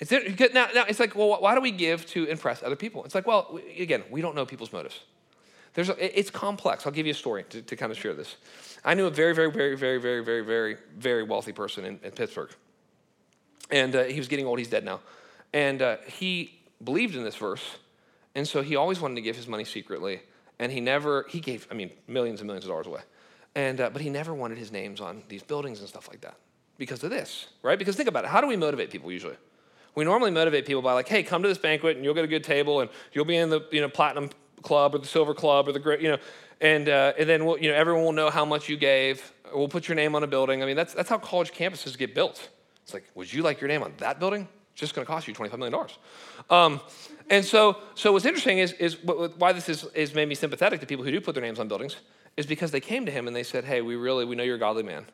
[0.00, 0.12] It's,
[0.52, 3.02] now, now, it's like, well, why do we give to impress other people?
[3.04, 5.00] It's like, well, again, we don't know people's motives.
[5.72, 6.84] There's a, it's complex.
[6.84, 8.36] I'll give you a story to, to kind of share this.
[8.84, 12.10] I knew a very, very, very, very, very, very, very, very wealthy person in, in
[12.10, 12.50] Pittsburgh.
[13.70, 15.00] And uh, he was getting old, he's dead now.
[15.52, 17.62] And uh, he believed in this verse,
[18.34, 20.20] and so he always wanted to give his money secretly.
[20.58, 23.00] And he never, he gave, I mean, millions and millions of dollars away.
[23.54, 26.36] And, uh, but he never wanted his names on these buildings and stuff like that
[26.76, 27.78] because of this, right?
[27.78, 28.30] Because think about it.
[28.30, 29.36] How do we motivate people usually?
[29.94, 32.28] We normally motivate people by like, hey, come to this banquet and you'll get a
[32.28, 34.30] good table and you'll be in the you know platinum
[34.62, 36.18] club or the silver club or the great, you know,
[36.60, 39.32] and uh, and then we'll, you know everyone will know how much you gave.
[39.52, 40.62] We'll put your name on a building.
[40.62, 42.50] I mean, that's that's how college campuses get built.
[42.90, 44.48] It's like, would you like your name on that building?
[44.72, 45.88] It's just going to cost you $25 million.
[46.50, 46.80] Um,
[47.28, 50.86] and so, so what's interesting is, is why this is, is made me sympathetic to
[50.86, 51.96] people who do put their names on buildings
[52.36, 54.56] is because they came to him and they said, hey, we really, we know you're
[54.56, 55.06] a godly man.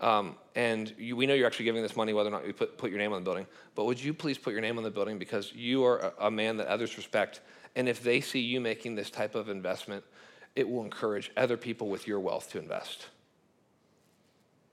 [0.00, 2.78] Um, and you, we know you're actually giving this money whether or not you put,
[2.78, 3.46] put your name on the building.
[3.74, 6.30] But would you please put your name on the building because you are a, a
[6.30, 7.40] man that others respect.
[7.74, 10.04] And if they see you making this type of investment,
[10.54, 13.08] it will encourage other people with your wealth to invest.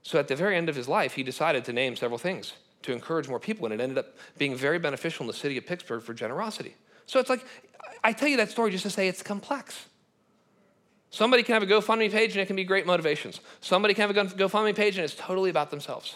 [0.04, 2.92] So at the very end of his life, he decided to name several things to
[2.92, 6.04] encourage more people, and it ended up being very beneficial in the city of Pittsburgh
[6.04, 6.76] for generosity.
[7.06, 7.46] So it's like,
[8.04, 9.86] I tell you that story just to say it's complex.
[11.10, 13.40] Somebody can have a GoFundMe page and it can be great motivations.
[13.62, 16.16] Somebody can have a GoFundMe page and it's totally about themselves.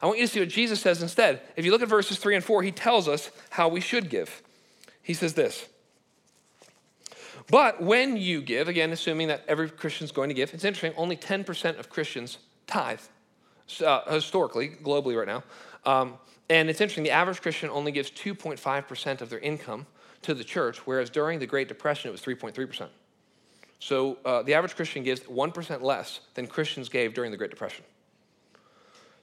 [0.00, 1.42] I want you to see what Jesus says instead.
[1.54, 4.42] If you look at verses 3 and 4, he tells us how we should give.
[5.02, 5.68] He says this
[7.50, 10.92] But when you give, again, assuming that every Christian is going to give, it's interesting,
[10.96, 13.00] only 10% of Christians tithe,
[13.84, 15.42] uh, historically, globally right now.
[15.84, 16.14] Um,
[16.48, 19.86] and it's interesting, the average Christian only gives 2.5% of their income
[20.22, 22.88] to the church, whereas during the Great Depression, it was 3.3%.
[23.80, 27.84] So uh, the average Christian gives 1% less than Christians gave during the Great Depression.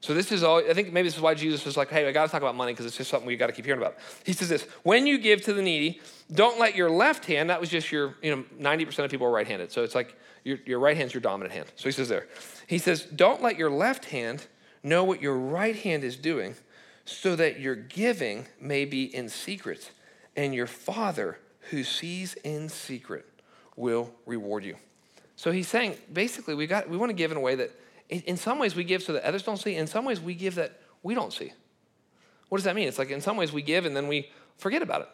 [0.01, 2.11] So this is all, I think maybe this is why Jesus was like, hey, I
[2.13, 3.97] got to talk about money because it's just something we got to keep hearing about.
[4.25, 5.99] He says this, when you give to the needy,
[6.31, 9.31] don't let your left hand, that was just your, you know, 90% of people are
[9.31, 9.73] right-handed.
[9.73, 11.67] So it's like your, your right hand's your dominant hand.
[11.75, 12.27] So he says there,
[12.65, 14.47] he says, don't let your left hand
[14.83, 16.55] know what your right hand is doing
[17.03, 19.91] so that your giving may be in secret
[20.35, 21.39] and your father
[21.71, 23.25] who sees in secret
[23.75, 24.75] will reward you.
[25.35, 27.71] So he's saying basically we got we want to give in a way that
[28.09, 30.55] in some ways we give so that others don't see, in some ways we give
[30.55, 31.53] that we don't see.
[32.49, 32.87] What does that mean?
[32.87, 35.09] It's like in some ways we give and then we forget about it.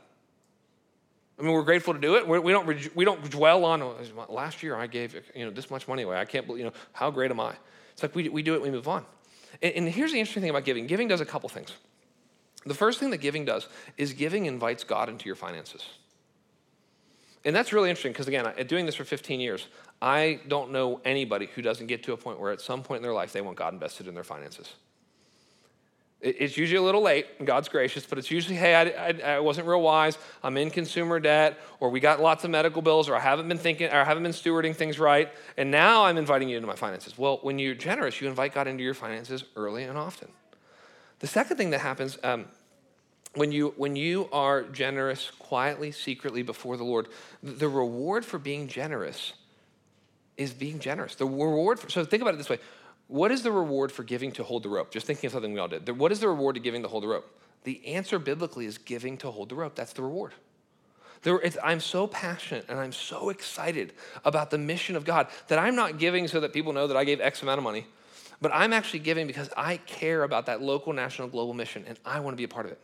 [1.38, 2.26] I mean, we're grateful to do it.
[2.26, 3.98] We don't, we don't dwell on, oh,
[4.30, 6.18] last year I gave you know, this much money away.
[6.18, 7.54] I can't believe, you know, how great am I?
[7.92, 9.06] It's like we, we do it, we move on.
[9.62, 11.74] And, and here's the interesting thing about giving giving does a couple things.
[12.66, 15.86] The first thing that giving does is giving invites God into your finances.
[17.46, 19.68] And that's really interesting because, again, doing this for 15 years,
[20.02, 23.04] I don't know anybody who doesn't get to a point where at some point in
[23.04, 24.74] their life they want God invested in their finances.
[26.22, 29.40] It's usually a little late, and God's gracious, but it's usually, hey, I, I, I,
[29.40, 30.18] wasn't real wise.
[30.44, 33.60] I'm in consumer debt, or we got lots of medical bills, or I haven't been
[33.60, 36.76] thinking, or I haven't been stewarding things right, and now I'm inviting you into my
[36.76, 37.16] finances.
[37.16, 40.30] Well, when you're generous, you invite God into your finances early and often.
[41.20, 42.46] The second thing that happens um,
[43.36, 47.08] when you when you are generous quietly secretly before the lord
[47.44, 49.34] the reward for being generous
[50.38, 51.16] is being generous.
[51.16, 52.60] The reward for, so think about it this way.
[53.08, 54.92] What is the reward for giving to hold the rope?
[54.92, 55.88] Just thinking of something we all did.
[55.98, 57.30] What is the reward to giving to hold the rope?
[57.64, 59.76] The answer biblically is giving to hold the rope.
[59.76, 60.34] That's the reward.
[61.24, 63.94] There, I'm so passionate and I'm so excited
[64.24, 67.04] about the mission of God that I'm not giving so that people know that I
[67.04, 67.88] gave X amount of money,
[68.42, 72.20] but I'm actually giving because I care about that local, national, global mission and I
[72.20, 72.80] want to be a part of it.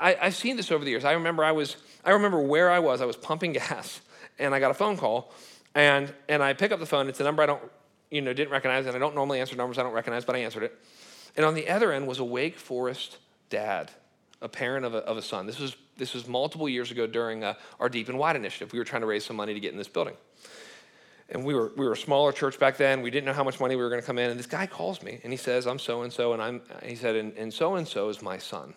[0.00, 1.04] I, have seen this over the years.
[1.04, 3.00] I remember I was, I remember where I was.
[3.00, 4.00] I was pumping gas,
[4.38, 5.32] and I got a phone call,
[5.74, 7.08] and and I pick up the phone.
[7.08, 7.62] It's a number I don't,
[8.10, 10.40] you know, didn't recognize, and I don't normally answer numbers I don't recognize, but I
[10.40, 10.78] answered it.
[11.36, 13.90] And on the other end was a Wake Forest dad,
[14.40, 15.46] a parent of a, of a son.
[15.46, 18.72] This was this was multiple years ago during uh, our Deep and Wide initiative.
[18.72, 20.14] We were trying to raise some money to get in this building.
[21.28, 23.00] And we were, we were a smaller church back then.
[23.00, 24.30] We didn't know how much money we were going to come in.
[24.30, 26.34] And this guy calls me and he says, I'm so and so.
[26.34, 28.74] And I'm, he said, and so and so is my son.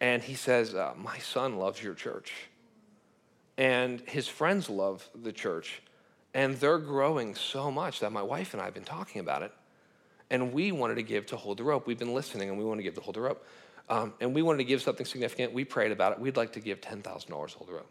[0.00, 2.32] And he says, uh, My son loves your church.
[3.58, 5.82] And his friends love the church.
[6.32, 9.52] And they're growing so much that my wife and I have been talking about it.
[10.30, 11.86] And we wanted to give to hold the rope.
[11.86, 13.44] We've been listening and we want to give to hold the rope.
[13.88, 15.52] Um, and we wanted to give something significant.
[15.52, 16.20] We prayed about it.
[16.20, 17.90] We'd like to give $10,000 to hold the rope.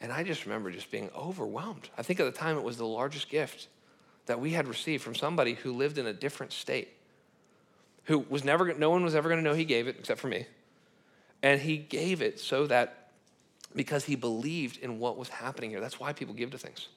[0.00, 1.88] And I just remember just being overwhelmed.
[1.98, 3.66] I think at the time it was the largest gift
[4.26, 6.88] that we had received from somebody who lived in a different state,
[8.04, 10.28] who was never, no one was ever going to know he gave it except for
[10.28, 10.46] me.
[11.42, 13.10] And he gave it so that
[13.74, 15.80] because he believed in what was happening here.
[15.80, 16.88] That's why people give to things.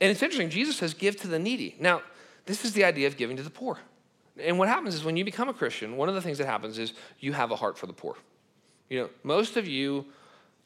[0.00, 1.76] And it's interesting, Jesus says, give to the needy.
[1.78, 2.02] Now,
[2.46, 3.78] this is the idea of giving to the poor.
[4.38, 6.78] And what happens is when you become a Christian, one of the things that happens
[6.78, 8.16] is you have a heart for the poor.
[8.88, 10.06] You know, most of you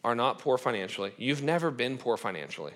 [0.04, 1.12] are not poor financially.
[1.16, 2.72] You've never been poor financially.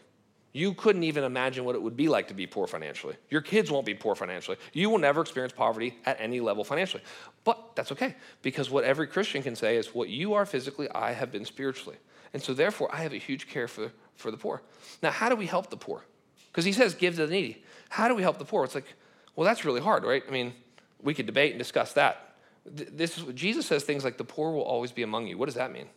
[0.52, 3.14] You couldn't even imagine what it would be like to be poor financially.
[3.28, 4.56] Your kids won't be poor financially.
[4.72, 7.04] You will never experience poverty at any level financially.
[7.44, 11.12] But that's okay, because what every Christian can say is, what you are physically, I
[11.12, 11.98] have been spiritually.
[12.32, 14.62] And so, therefore, I have a huge care for, for the poor.
[15.02, 16.04] Now, how do we help the poor?
[16.50, 17.62] Because he says, give to the needy.
[17.88, 18.64] How do we help the poor?
[18.64, 18.92] It's like,
[19.36, 20.22] well, that's really hard, right?
[20.26, 20.52] I mean,
[21.00, 22.34] we could debate and discuss that.
[22.64, 25.38] This Jesus says things like, the poor will always be among you.
[25.38, 25.88] What does that mean?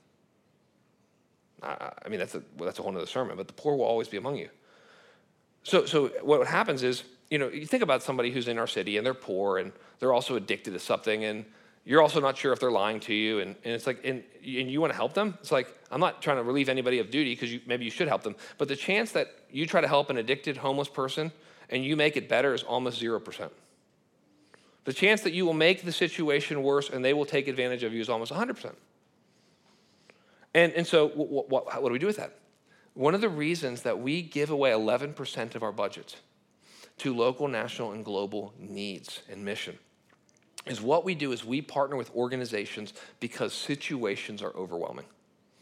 [1.63, 4.08] I mean, that's a, well, that's a whole other sermon, but the poor will always
[4.08, 4.49] be among you.
[5.63, 8.97] So, so what happens is, you know, you think about somebody who's in our city
[8.97, 11.45] and they're poor and they're also addicted to something and
[11.86, 14.71] you're also not sure if they're lying to you and, and it's like, and, and
[14.71, 15.38] you want to help them.
[15.41, 18.23] It's like, I'm not trying to relieve anybody of duty because maybe you should help
[18.23, 18.36] them.
[18.58, 21.32] But the chance that you try to help an addicted homeless person
[21.69, 23.49] and you make it better is almost 0%.
[24.86, 27.93] The chance that you will make the situation worse and they will take advantage of
[27.93, 28.73] you is almost 100%.
[30.54, 32.36] And, and so, what, what, what do we do with that?
[32.94, 36.18] One of the reasons that we give away 11% of our budget
[37.00, 39.78] to local, national, and global needs and mission.
[40.66, 45.06] Is what we do is we partner with organizations because situations are overwhelming.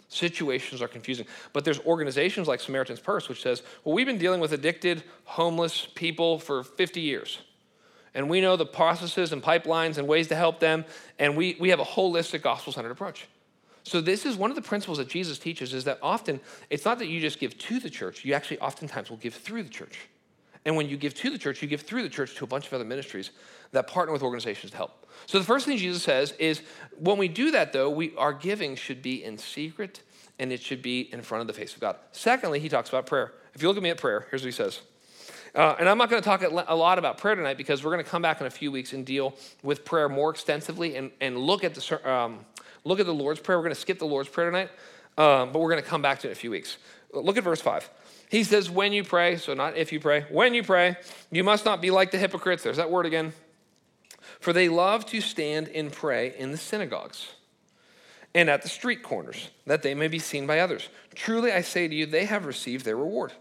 [0.09, 1.25] Situations are confusing.
[1.53, 5.87] But there's organizations like Samaritan's Purse, which says, well, we've been dealing with addicted, homeless
[5.95, 7.39] people for 50 years.
[8.13, 10.83] And we know the processes and pipelines and ways to help them.
[11.17, 13.25] And we, we have a holistic gospel centered approach.
[13.83, 16.39] So, this is one of the principles that Jesus teaches is that often
[16.69, 19.63] it's not that you just give to the church, you actually oftentimes will give through
[19.63, 19.99] the church.
[20.63, 22.67] And when you give to the church, you give through the church to a bunch
[22.67, 23.31] of other ministries
[23.71, 25.07] that partner with organizations to help.
[25.25, 26.61] So, the first thing Jesus says is
[26.97, 30.01] when we do that, though, we, our giving should be in secret
[30.37, 31.95] and it should be in front of the face of God.
[32.11, 33.33] Secondly, he talks about prayer.
[33.53, 34.81] If you look at me at prayer, here's what he says.
[35.53, 38.03] Uh, and I'm not going to talk a lot about prayer tonight because we're going
[38.03, 41.37] to come back in a few weeks and deal with prayer more extensively and, and
[41.37, 42.45] look at the um,
[42.83, 43.57] Look at the Lord's Prayer.
[43.57, 44.69] We're going to skip the Lord's Prayer tonight,
[45.17, 46.77] um, but we're going to come back to it in a few weeks.
[47.13, 47.89] Look at verse 5.
[48.29, 50.95] He says, When you pray, so not if you pray, when you pray,
[51.31, 52.63] you must not be like the hypocrites.
[52.63, 53.33] There's that word again.
[54.39, 57.27] For they love to stand and pray in the synagogues
[58.33, 60.87] and at the street corners, that they may be seen by others.
[61.15, 63.33] Truly, I say to you, they have received their reward.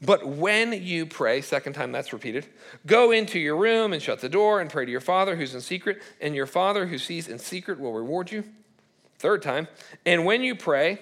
[0.00, 2.46] But when you pray, second time that's repeated,
[2.86, 5.60] go into your room and shut the door and pray to your Father who's in
[5.60, 8.44] secret, and your Father who sees in secret will reward you.
[9.22, 9.68] Third time,
[10.04, 10.98] and when you pray,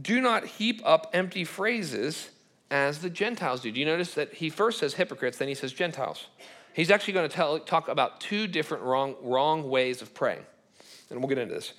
[0.00, 2.30] do not heap up empty phrases
[2.70, 3.70] as the Gentiles do.
[3.70, 6.28] Do you notice that he first says hypocrites, then he says Gentiles?
[6.72, 10.46] He's actually going to tell, talk about two different wrong, wrong ways of praying.
[11.10, 11.74] And we'll get into this.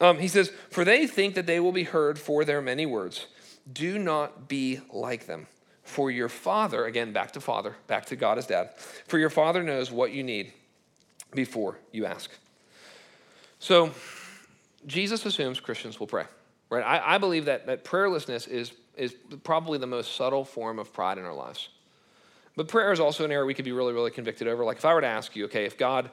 [0.00, 3.26] Um, he says, For they think that they will be heard for their many words.
[3.70, 5.46] Do not be like them.
[5.82, 8.70] For your Father, again, back to Father, back to God as Dad,
[9.06, 10.54] for your Father knows what you need
[11.34, 12.30] before you ask.
[13.58, 13.92] So,
[14.86, 16.24] Jesus assumes Christians will pray,
[16.70, 16.82] right?
[16.82, 21.18] I, I believe that, that prayerlessness is, is probably the most subtle form of pride
[21.18, 21.68] in our lives.
[22.56, 24.64] But prayer is also an area we could be really, really convicted over.
[24.64, 26.10] Like if I were to ask you, okay, if God,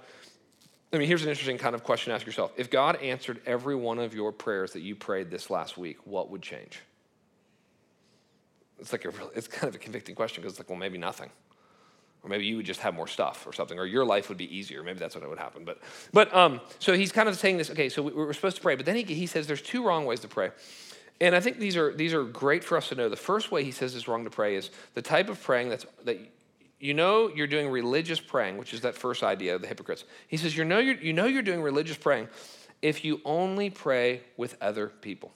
[0.91, 2.51] I mean, here's an interesting kind of question to ask yourself.
[2.57, 6.29] If God answered every one of your prayers that you prayed this last week, what
[6.29, 6.79] would change?
[8.79, 11.29] It's like a, it's kind of a convicting question because it's like, well, maybe nothing.
[12.23, 14.55] Or maybe you would just have more stuff or something, or your life would be
[14.55, 14.83] easier.
[14.83, 15.65] Maybe that's what would happen.
[15.65, 15.79] But,
[16.13, 17.71] but um, so he's kind of saying this.
[17.71, 20.19] Okay, so we're supposed to pray, but then he, he says there's two wrong ways
[20.19, 20.51] to pray,
[21.19, 23.09] and I think these are these are great for us to know.
[23.09, 25.85] The first way he says is wrong to pray is the type of praying that's
[26.05, 26.19] that
[26.79, 30.03] you know you're doing religious praying, which is that first idea of the hypocrites.
[30.27, 32.27] He says you know you're, you know you're doing religious praying
[32.81, 35.31] if you only pray with other people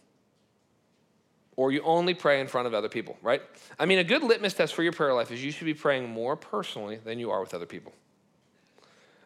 [1.58, 3.42] or you only pray in front of other people, right?
[3.80, 6.10] I mean, a good litmus test for your prayer life is you should be praying
[6.10, 7.94] more personally than you are with other people.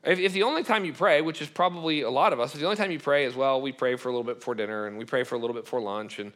[0.03, 2.59] If, if, the only time you pray, which is probably a lot of us, if
[2.59, 4.87] the only time you pray is, well, we pray for a little bit before dinner
[4.87, 6.31] and we pray for a little bit before lunch and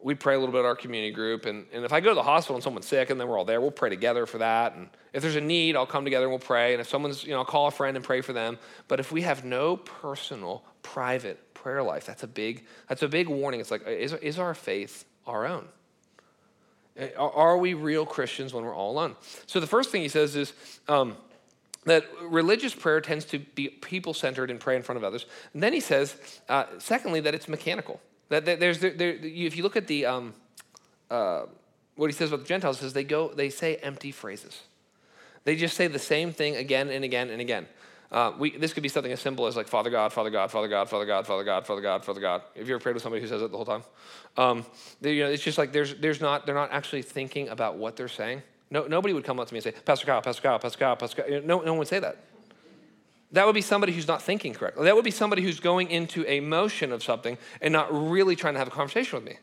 [0.00, 1.46] we pray a little bit at our community group.
[1.46, 3.44] And, and if I go to the hospital and someone's sick and then we're all
[3.44, 4.74] there, we'll pray together for that.
[4.74, 6.72] And if there's a need, I'll come together and we'll pray.
[6.72, 8.58] And if someone's, you know, I'll call a friend and pray for them.
[8.88, 13.28] But if we have no personal, private prayer life, that's a big, that's a big
[13.28, 13.60] warning.
[13.60, 15.66] It's like, is, is our faith our own?
[17.18, 19.16] Are we real Christians when we're all alone?
[19.46, 20.54] So the first thing he says is
[20.88, 21.16] um,
[21.84, 25.26] that religious prayer tends to be people centered and pray in front of others.
[25.52, 26.16] And then he says,
[26.48, 28.00] uh, secondly, that it's mechanical.
[28.28, 30.34] That there's there, there, if you look at the um,
[31.10, 31.42] uh,
[31.94, 34.62] what he says about the Gentiles, is they go they say empty phrases.
[35.44, 37.66] They just say the same thing again and again and again.
[38.10, 40.68] Uh, we, this could be something as simple as like Father God, Father God, Father
[40.68, 42.42] God, Father God, Father God, Father God, Father God.
[42.56, 43.82] Have you ever prayed with somebody who says it the whole time?
[44.36, 44.64] Um,
[45.00, 47.96] they, you know, it's just like there's, there's not, they're not actually thinking about what
[47.96, 48.42] they're saying.
[48.70, 50.96] No, nobody would come up to me and say, Pastor Kyle, Pastor Kyle, Pastor Kyle,
[50.96, 51.40] Pastor Kyle.
[51.42, 52.16] No, no one would say that.
[53.32, 54.84] That would be somebody who's not thinking correctly.
[54.84, 58.54] That would be somebody who's going into a motion of something and not really trying
[58.54, 59.38] to have a conversation with me.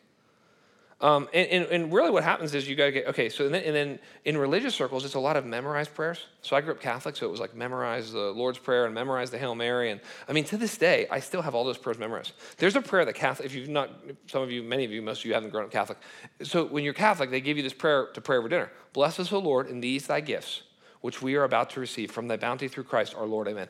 [1.04, 3.62] Um, and, and, and, really what happens is you got to get, okay, so then,
[3.64, 6.28] and then in religious circles, it's a lot of memorized prayers.
[6.42, 9.30] So I grew up Catholic, so it was like memorize the Lord's Prayer and memorize
[9.30, 9.92] the Hail Mary.
[9.92, 12.32] And I mean, to this day, I still have all those prayers memorized.
[12.56, 13.90] There's a prayer that Catholic, if you've not,
[14.28, 15.98] some of you, many of you, most of you haven't grown up Catholic.
[16.42, 18.72] So when you're Catholic, they give you this prayer to pray over dinner.
[18.94, 20.64] Bless us, O Lord, in these thy gifts,
[21.02, 23.50] which we are about to receive from thy bounty through Christ our Lord.
[23.50, 23.68] Amen.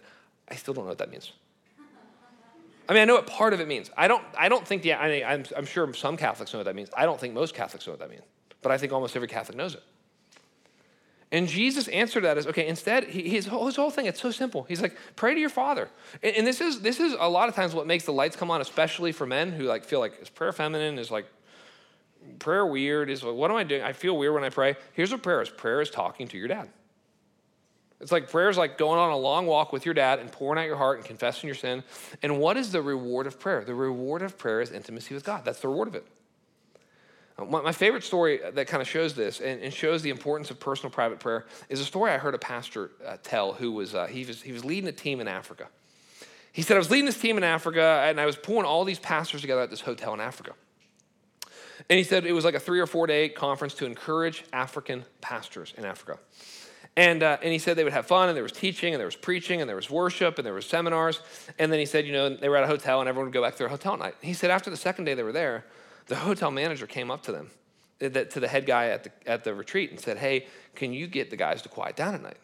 [0.50, 1.32] I still don't know what that means.
[2.88, 3.90] I mean, I know what part of it means.
[3.96, 6.66] I don't, I don't think, the, I mean, I'm, I'm sure some Catholics know what
[6.66, 6.90] that means.
[6.96, 8.24] I don't think most Catholics know what that means,
[8.62, 9.84] but I think almost every Catholic knows it.
[11.32, 14.30] And Jesus answered that as, okay, instead, he, his, whole, his whole thing, it's so
[14.30, 14.64] simple.
[14.64, 15.90] He's like, pray to your Father.
[16.22, 18.52] And, and, this, is, this is a lot of times what makes the lights come
[18.52, 21.00] on, especially for men who like feel like, is prayer feminine?
[21.00, 21.26] Is like,
[22.38, 23.10] prayer weird?
[23.10, 23.82] Is what am I doing?
[23.82, 24.76] I feel weird when I pray.
[24.94, 25.50] Here's what prayer is.
[25.50, 26.70] Prayer is talking to your dad.
[28.04, 30.62] It's like prayer is like going on a long walk with your dad and pouring
[30.62, 31.84] out your heart and confessing your sin.
[32.22, 33.64] And what is the reward of prayer?
[33.64, 35.46] The reward of prayer is intimacy with God.
[35.46, 36.06] That's the reward of it.
[37.40, 40.92] Uh, my favorite story that kind of shows this and, shows the importance of personal
[40.92, 44.26] private prayer is a story I heard a pastor uh, tell who was, uh, he
[44.26, 45.70] was, he was leading a team in Africa.
[46.52, 49.00] He said, I was leading this team in Africa and I was pulling all these
[49.00, 50.52] pastors together at this hotel in Africa.
[51.90, 55.06] And he said it was like a three or four day conference to encourage African
[55.22, 56.20] pastors in Africa.
[56.96, 59.08] And, uh, and he said they would have fun, and there was teaching, and there
[59.08, 61.22] was preaching, and there was worship, and there was seminars.
[61.58, 63.42] And then he said, you know, they were at a hotel, and everyone would go
[63.42, 64.16] back to their hotel night.
[64.22, 65.66] He said after the second day they were there,
[66.06, 67.50] the hotel manager came up to them,
[68.00, 71.08] uh, to the head guy at the, at the retreat, and said, hey, can you
[71.08, 72.38] get the guys to quiet down at night?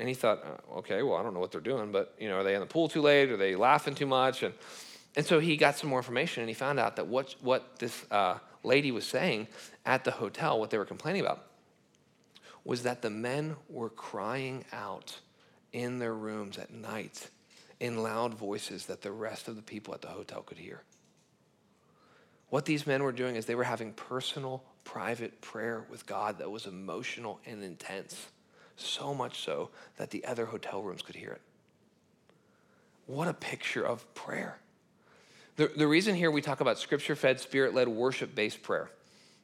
[0.00, 2.38] And he thought, uh, okay, well, I don't know what they're doing, but, you know,
[2.38, 3.30] are they in the pool too late?
[3.30, 4.42] Are they laughing too much?
[4.42, 4.54] And,
[5.14, 8.04] and so he got some more information, and he found out that what, what this
[8.10, 9.46] uh, lady was saying
[9.86, 11.44] at the hotel, what they were complaining about,
[12.66, 15.20] was that the men were crying out
[15.72, 17.30] in their rooms at night
[17.78, 20.82] in loud voices that the rest of the people at the hotel could hear.
[22.48, 26.50] What these men were doing is they were having personal, private prayer with God that
[26.50, 28.26] was emotional and intense,
[28.76, 31.42] so much so that the other hotel rooms could hear it.
[33.06, 34.58] What a picture of prayer.
[35.54, 38.90] The, the reason here we talk about scripture fed, spirit led, worship based prayer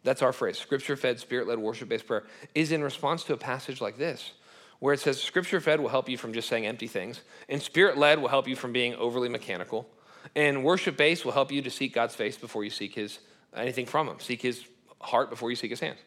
[0.04, 2.24] that's our phrase, scripture fed, spirit led, worship based prayer,
[2.54, 4.32] is in response to a passage like this,
[4.80, 7.96] where it says, Scripture fed will help you from just saying empty things, and spirit
[7.96, 9.88] led will help you from being overly mechanical,
[10.34, 13.20] and worship based will help you to seek God's face before you seek his
[13.54, 14.64] anything from him, seek his
[15.00, 15.98] heart before you seek his hand.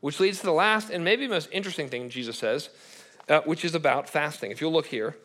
[0.00, 2.68] Which leads to the last and maybe most interesting thing Jesus says,
[3.28, 4.50] uh, which is about fasting.
[4.50, 5.16] If you'll look here,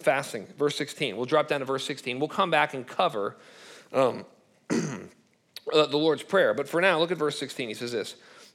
[0.00, 1.16] fasting, verse 16.
[1.16, 2.18] We'll drop down to verse 16.
[2.18, 3.36] We'll come back and cover.
[3.92, 4.24] Um,
[5.74, 6.54] uh, the Lord's Prayer.
[6.54, 7.68] But for now, look at verse 16.
[7.68, 8.14] He says this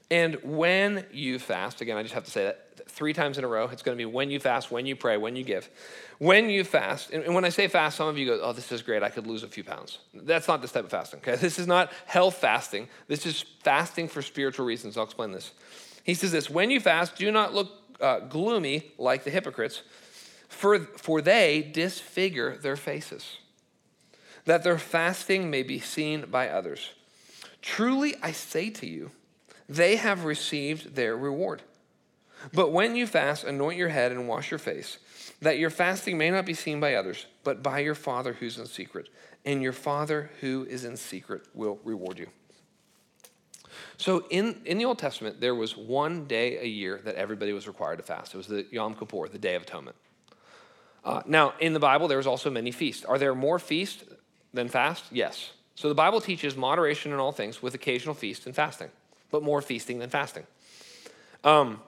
[0.09, 3.47] And when you fast, again, I just have to say that three times in a
[3.47, 3.67] row.
[3.71, 5.69] It's going to be when you fast, when you pray, when you give.
[6.17, 8.81] When you fast, and when I say fast, some of you go, oh, this is
[8.81, 9.03] great.
[9.03, 9.99] I could lose a few pounds.
[10.13, 11.35] That's not this type of fasting, okay?
[11.35, 12.89] This is not health fasting.
[13.07, 14.97] This is fasting for spiritual reasons.
[14.97, 15.51] I'll explain this.
[16.03, 19.83] He says this When you fast, do not look uh, gloomy like the hypocrites,
[20.47, 23.37] for, for they disfigure their faces,
[24.45, 26.91] that their fasting may be seen by others.
[27.61, 29.11] Truly, I say to you,
[29.67, 31.61] they have received their reward.
[32.53, 34.97] But when you fast, anoint your head and wash your face,
[35.41, 38.65] that your fasting may not be seen by others, but by your Father who's in
[38.65, 39.09] secret.
[39.45, 42.27] And your Father who is in secret will reward you.
[43.97, 47.67] So, in, in the Old Testament, there was one day a year that everybody was
[47.67, 48.33] required to fast.
[48.33, 49.95] It was the Yom Kippur, the Day of Atonement.
[51.03, 53.05] Uh, now, in the Bible, there was also many feasts.
[53.05, 54.03] Are there more feasts
[54.53, 55.05] than fast?
[55.11, 55.51] Yes.
[55.79, 58.89] So the Bible teaches moderation in all things with occasional feast and fasting,
[59.31, 60.43] but more feasting than fasting.
[61.45, 61.79] Um,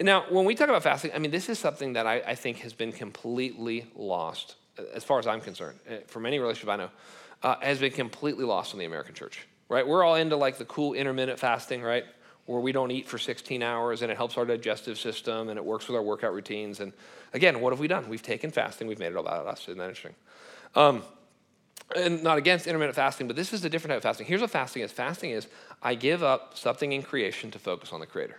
[0.00, 2.60] now, when we talk about fasting, I mean, this is something that I, I, think
[2.60, 4.54] has been completely lost,
[4.94, 5.78] as far as I'm concerned.
[5.86, 6.90] Uh, for many relationships I know,
[7.42, 9.86] uh, has been completely lost in the American church, right?
[9.86, 12.06] We're all into like the cool intermittent fasting, right?
[12.46, 15.64] Where we don't eat for 16 hours and it helps our digestive system and it
[15.66, 16.80] works with our workout routines.
[16.80, 16.94] And
[17.34, 18.08] again, what have we done?
[18.08, 19.64] We've taken fasting, we've made it all about us.
[19.64, 20.14] Isn't that interesting?
[20.74, 21.02] Um,
[21.94, 24.26] and not against intermittent fasting, but this is a different type of fasting.
[24.26, 25.46] Here's what fasting is fasting is
[25.82, 28.38] I give up something in creation to focus on the Creator.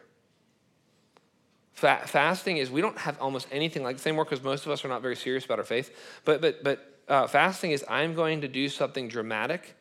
[1.73, 4.71] Fa- fasting is we don't have almost anything like the same work because most of
[4.71, 5.95] us are not very serious about our faith.
[6.23, 9.75] But, but, but uh, fasting is I'm going to do something dramatic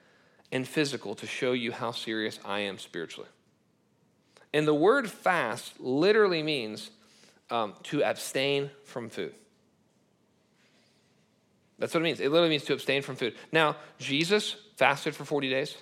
[0.52, 3.28] and physical to show you how serious I am spiritually.
[4.52, 6.90] And the word fast literally means
[7.50, 9.34] um, to abstain from food.
[11.79, 12.20] That's what it means.
[12.20, 13.35] It literally means to abstain from food.
[13.53, 15.77] Now, Jesus fasted for 40 days.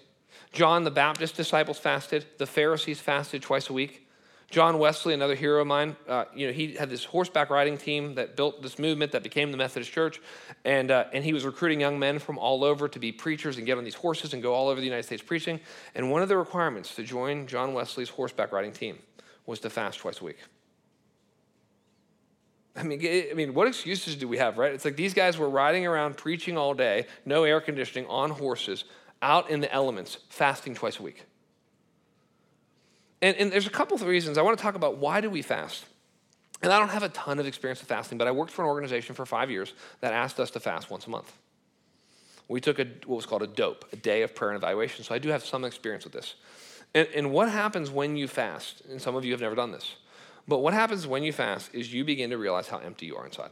[0.53, 2.27] John the Baptist disciples fasted.
[2.39, 4.07] The Pharisees fasted twice a week.
[4.51, 8.17] John Wesley, another hero of mine, uh, you know, he had this horseback riding team
[8.17, 10.21] that built this movement that became the Methodist Church,
[10.67, 13.65] and uh, and he was recruiting young men from all over to be preachers and
[13.65, 15.59] get on these horses and go all over the United States preaching.
[15.95, 18.99] And one of the requirements to join John Wesley's horseback riding team
[19.47, 20.39] was to fast twice a week.
[22.75, 23.01] I mean,
[23.31, 24.73] I mean, what excuses do we have, right?
[24.73, 28.85] It's like these guys were riding around preaching all day, no air conditioning, on horses,
[29.21, 31.25] out in the elements, fasting twice a week.
[33.21, 34.39] And, and there's a couple of reasons.
[34.39, 35.85] I want to talk about why do we fast?
[36.63, 38.69] And I don't have a ton of experience with fasting, but I worked for an
[38.69, 41.33] organization for five years that asked us to fast once a month.
[42.49, 45.05] We took a, what was called a dope, a day of prayer and evaluation.
[45.05, 46.35] So I do have some experience with this.
[46.95, 48.83] And, and what happens when you fast?
[48.89, 49.97] And some of you have never done this.
[50.49, 53.25] But what happens when you fast is you begin to realize how empty you are
[53.25, 53.51] inside.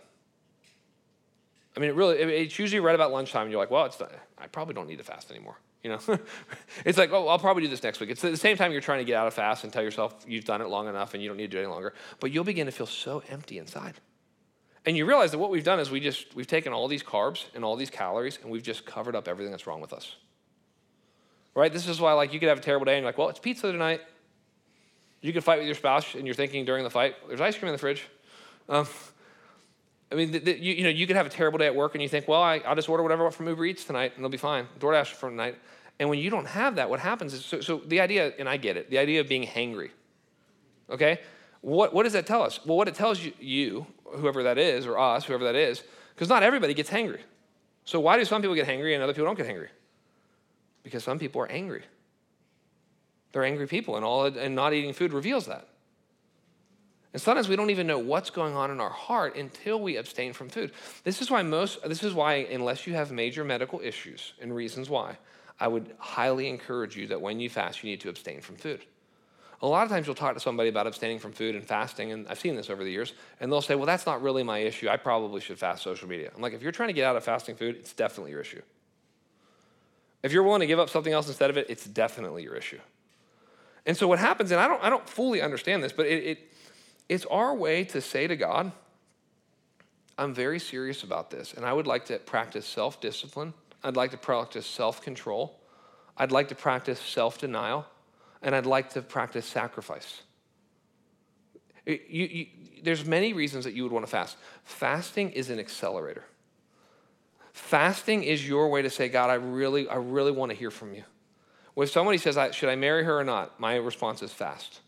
[1.77, 4.13] I mean, it really, it's usually right about lunchtime, and you're like, well, it's not,
[4.39, 5.57] I probably don't need to fast anymore.
[5.83, 6.01] You know,
[6.85, 8.11] it's like, oh, I'll probably do this next week.
[8.11, 10.45] It's the same time you're trying to get out of fast and tell yourself you've
[10.45, 11.95] done it long enough and you don't need to do it any longer.
[12.19, 13.95] But you'll begin to feel so empty inside.
[14.85, 17.45] And you realize that what we've done is we just, we've taken all these carbs
[17.55, 20.17] and all these calories and we've just covered up everything that's wrong with us.
[21.55, 21.73] right?
[21.73, 23.39] This is why, like, you could have a terrible day and you're like, well, it's
[23.39, 24.01] pizza tonight.
[25.21, 27.69] You can fight with your spouse and you're thinking during the fight, there's ice cream
[27.69, 28.07] in the fridge.
[28.69, 28.87] Um,
[30.11, 32.09] I mean, you, you, know, you could have a terrible day at work and you
[32.09, 34.67] think, well, I, will just order whatever from Uber Eats tonight and it'll be fine.
[34.79, 35.57] DoorDash for tonight.
[35.99, 38.57] And when you don't have that, what happens is, so, so the idea, and I
[38.57, 39.91] get it, the idea of being hangry,
[40.89, 41.21] okay?
[41.61, 42.59] What, what does that tell us?
[42.65, 45.83] Well, what it tells you, you, whoever that is, or us, whoever that is,
[46.15, 47.21] because not everybody gets hangry.
[47.85, 49.69] So why do some people get hangry and other people don't get hangry?
[50.83, 51.83] Because some people are angry.
[53.33, 55.69] They're angry people, and all and not eating food reveals that.
[57.13, 60.33] And sometimes we don't even know what's going on in our heart until we abstain
[60.33, 60.73] from food.
[61.03, 64.89] This is why most this is why unless you have major medical issues and reasons
[64.89, 65.19] why,
[65.59, 68.85] I would highly encourage you that when you fast, you need to abstain from food.
[69.63, 72.27] A lot of times you'll talk to somebody about abstaining from food and fasting, and
[72.29, 74.89] I've seen this over the years, and they'll say, Well, that's not really my issue.
[74.89, 76.31] I probably should fast social media.
[76.35, 78.63] I'm like, if you're trying to get out of fasting food, it's definitely your issue.
[80.23, 82.79] If you're willing to give up something else instead of it, it's definitely your issue.
[83.87, 86.53] And so what happens, and I don't, I don't fully understand this, but it, it
[87.09, 88.71] it's our way to say to God,
[90.17, 93.55] I'm very serious about this, and I would like to practice self discipline.
[93.83, 95.59] I'd like to practice self control.
[96.17, 97.87] I'd like to practice self denial,
[98.43, 100.23] and I'd like to practice sacrifice.
[101.87, 102.47] You, you,
[102.83, 104.37] there's many reasons that you would want to fast.
[104.65, 106.25] Fasting is an accelerator.
[107.53, 110.95] Fasting is your way to say, God, I really, I really want to hear from
[110.95, 111.05] you.
[111.81, 113.59] When somebody says, Should I marry her or not?
[113.59, 114.81] My response is fast.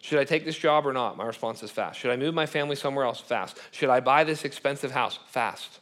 [0.00, 1.18] Should I take this job or not?
[1.18, 2.00] My response is fast.
[2.00, 3.20] Should I move my family somewhere else?
[3.20, 3.58] Fast.
[3.70, 5.18] Should I buy this expensive house?
[5.26, 5.80] Fast.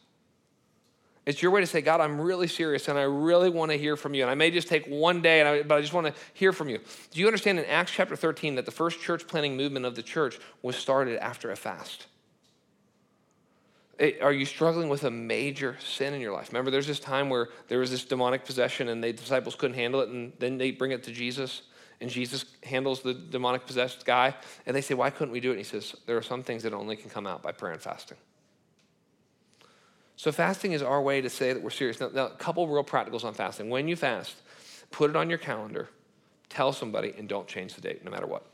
[1.24, 3.96] It's your way to say, God, I'm really serious and I really want to hear
[3.96, 4.22] from you.
[4.22, 6.68] And I may just take one day, I, but I just want to hear from
[6.68, 6.80] you.
[7.12, 10.03] Do you understand in Acts chapter 13 that the first church planting movement of the
[10.03, 12.09] church was started after a fast?
[14.03, 16.48] It, are you struggling with a major sin in your life?
[16.48, 20.00] Remember, there's this time where there was this demonic possession and the disciples couldn't handle
[20.00, 21.62] it, and then they bring it to Jesus
[22.03, 24.34] and Jesus handles the demonic possessed guy,
[24.66, 25.53] and they say, Why couldn't we do it?
[25.53, 27.80] And he says, There are some things that only can come out by prayer and
[27.80, 28.18] fasting.
[30.16, 32.00] So, fasting is our way to say that we're serious.
[32.00, 33.70] Now, now, a couple real practicals on fasting.
[33.70, 34.34] When you fast,
[34.90, 35.88] put it on your calendar,
[36.48, 38.46] tell somebody, and don't change the date no matter what.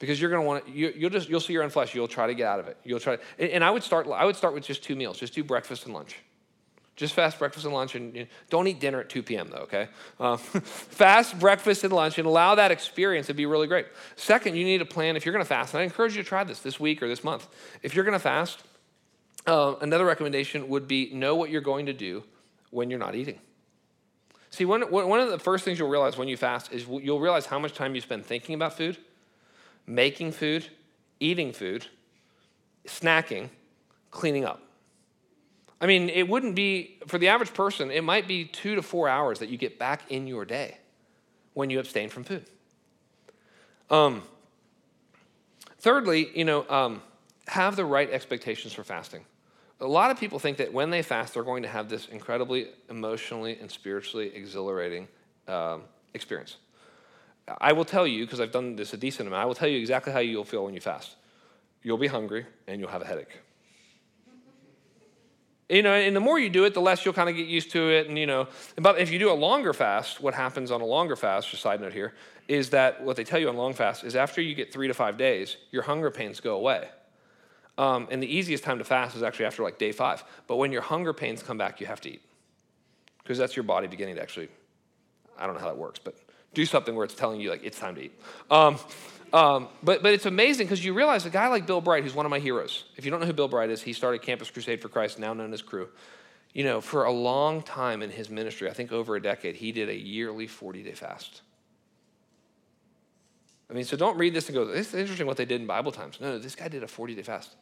[0.00, 1.94] Because you're going to want to, you, will just, you'll see your own flesh.
[1.94, 2.78] You'll try to get out of it.
[2.82, 5.18] You'll try, to, and I would start, I would start with just two meals.
[5.18, 6.16] Just do breakfast and lunch.
[6.96, 9.58] Just fast breakfast and lunch, and you know, don't eat dinner at 2 p.m., though,
[9.58, 9.88] okay?
[10.18, 13.86] Uh, fast breakfast and lunch and allow that experience to be really great.
[14.16, 16.44] Second, you need a plan if you're gonna fast, and I encourage you to try
[16.44, 17.46] this this week or this month.
[17.82, 18.62] If you're gonna fast,
[19.46, 22.22] uh, another recommendation would be know what you're going to do
[22.70, 23.38] when you're not eating.
[24.50, 27.46] See, one, one of the first things you'll realize when you fast is you'll realize
[27.46, 28.98] how much time you spend thinking about food,
[29.90, 30.68] making food,
[31.18, 31.86] eating food,
[32.86, 33.50] snacking,
[34.10, 34.62] cleaning up.
[35.80, 39.08] I mean, it wouldn't be, for the average person, it might be two to four
[39.08, 40.76] hours that you get back in your day
[41.54, 42.44] when you abstain from food.
[43.90, 44.22] Um,
[45.78, 47.02] thirdly, you know, um,
[47.48, 49.24] have the right expectations for fasting.
[49.80, 52.68] A lot of people think that when they fast, they're going to have this incredibly
[52.90, 55.08] emotionally and spiritually exhilarating
[55.48, 55.82] um,
[56.12, 56.58] experience.
[57.60, 59.78] I will tell you, because I've done this a decent amount, I will tell you
[59.78, 61.16] exactly how you'll feel when you fast.
[61.82, 63.40] You'll be hungry and you'll have a headache
[65.70, 67.70] you know, and the more you do it, the less you'll kind of get used
[67.70, 68.08] to it.
[68.08, 71.14] And, you know, but if you do a longer fast, what happens on a longer
[71.14, 72.12] fast, just side note here,
[72.48, 74.94] is that what they tell you on long fast is after you get three to
[74.94, 76.88] five days, your hunger pains go away.
[77.78, 80.24] Um, and the easiest time to fast is actually after like day five.
[80.48, 82.22] But when your hunger pains come back, you have to eat.
[83.22, 84.48] Because that's your body beginning to actually,
[85.38, 86.16] I don't know how that works, but
[86.54, 88.20] do something where it's telling you like it's time to eat.
[88.50, 88.78] Um,
[89.32, 92.26] um, but, but it's amazing because you realize a guy like Bill Bright, who's one
[92.26, 92.84] of my heroes.
[92.96, 95.32] If you don't know who Bill Bright is, he started Campus Crusade for Christ, now
[95.32, 95.88] known as Cru.
[96.52, 99.70] You know, for a long time in his ministry, I think over a decade, he
[99.70, 101.42] did a yearly 40 day fast.
[103.70, 105.92] I mean, so don't read this and go, it's interesting what they did in Bible
[105.92, 106.18] times.
[106.20, 107.54] No, this guy did a 40 day fast.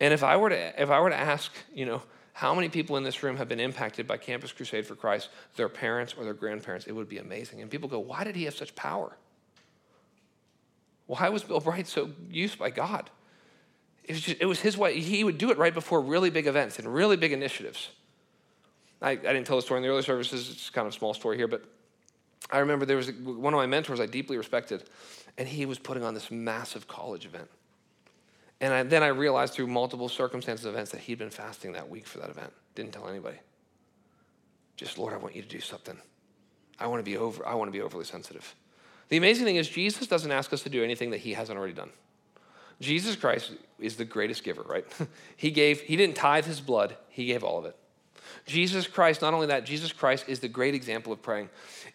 [0.00, 2.02] And if I were to, if I were to ask, you know,
[2.38, 5.68] how many people in this room have been impacted by Campus Crusade for Christ, their
[5.68, 7.60] parents or their grandparents, it would be amazing.
[7.60, 9.16] And people go, why did he have such power?
[11.08, 13.10] Why was Bill Bright so used by God?
[14.04, 15.00] It was, just, it was his way.
[15.00, 17.88] He would do it right before really big events and really big initiatives.
[19.02, 20.48] I, I didn't tell the story in the early services.
[20.48, 21.64] It's kind of a small story here, but
[22.52, 24.84] I remember there was one of my mentors I deeply respected,
[25.38, 27.48] and he was putting on this massive college event.
[28.60, 32.06] And I, then I realized through multiple circumstances events that he'd been fasting that week
[32.06, 32.52] for that event.
[32.74, 33.38] Didn't tell anybody.
[34.76, 35.96] Just, Lord, I want you to do something.
[36.78, 38.54] I want to be over, I want to be overly sensitive.
[39.08, 41.72] The amazing thing is, Jesus doesn't ask us to do anything that he hasn't already
[41.72, 41.90] done.
[42.80, 44.84] Jesus Christ is the greatest giver, right?
[45.36, 47.76] he gave, he didn't tithe his blood, he gave all of it.
[48.46, 51.48] Jesus Christ, not only that, Jesus Christ is the great example of praying.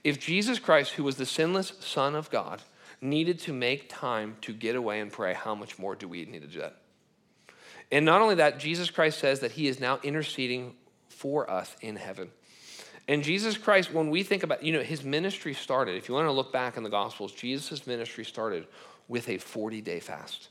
[0.04, 2.62] If Jesus Christ, who was the sinless Son of God,
[3.04, 6.42] needed to make time to get away and pray, how much more do we need
[6.42, 6.78] to do that?
[7.92, 10.76] And not only that, Jesus Christ says that he is now interceding
[11.10, 12.32] for us in heaven.
[13.08, 16.28] And Jesus Christ, when we think about, you know, his ministry started, if you want
[16.28, 18.66] to look back in the Gospels, Jesus' ministry started
[19.08, 20.50] with a 40 day fast.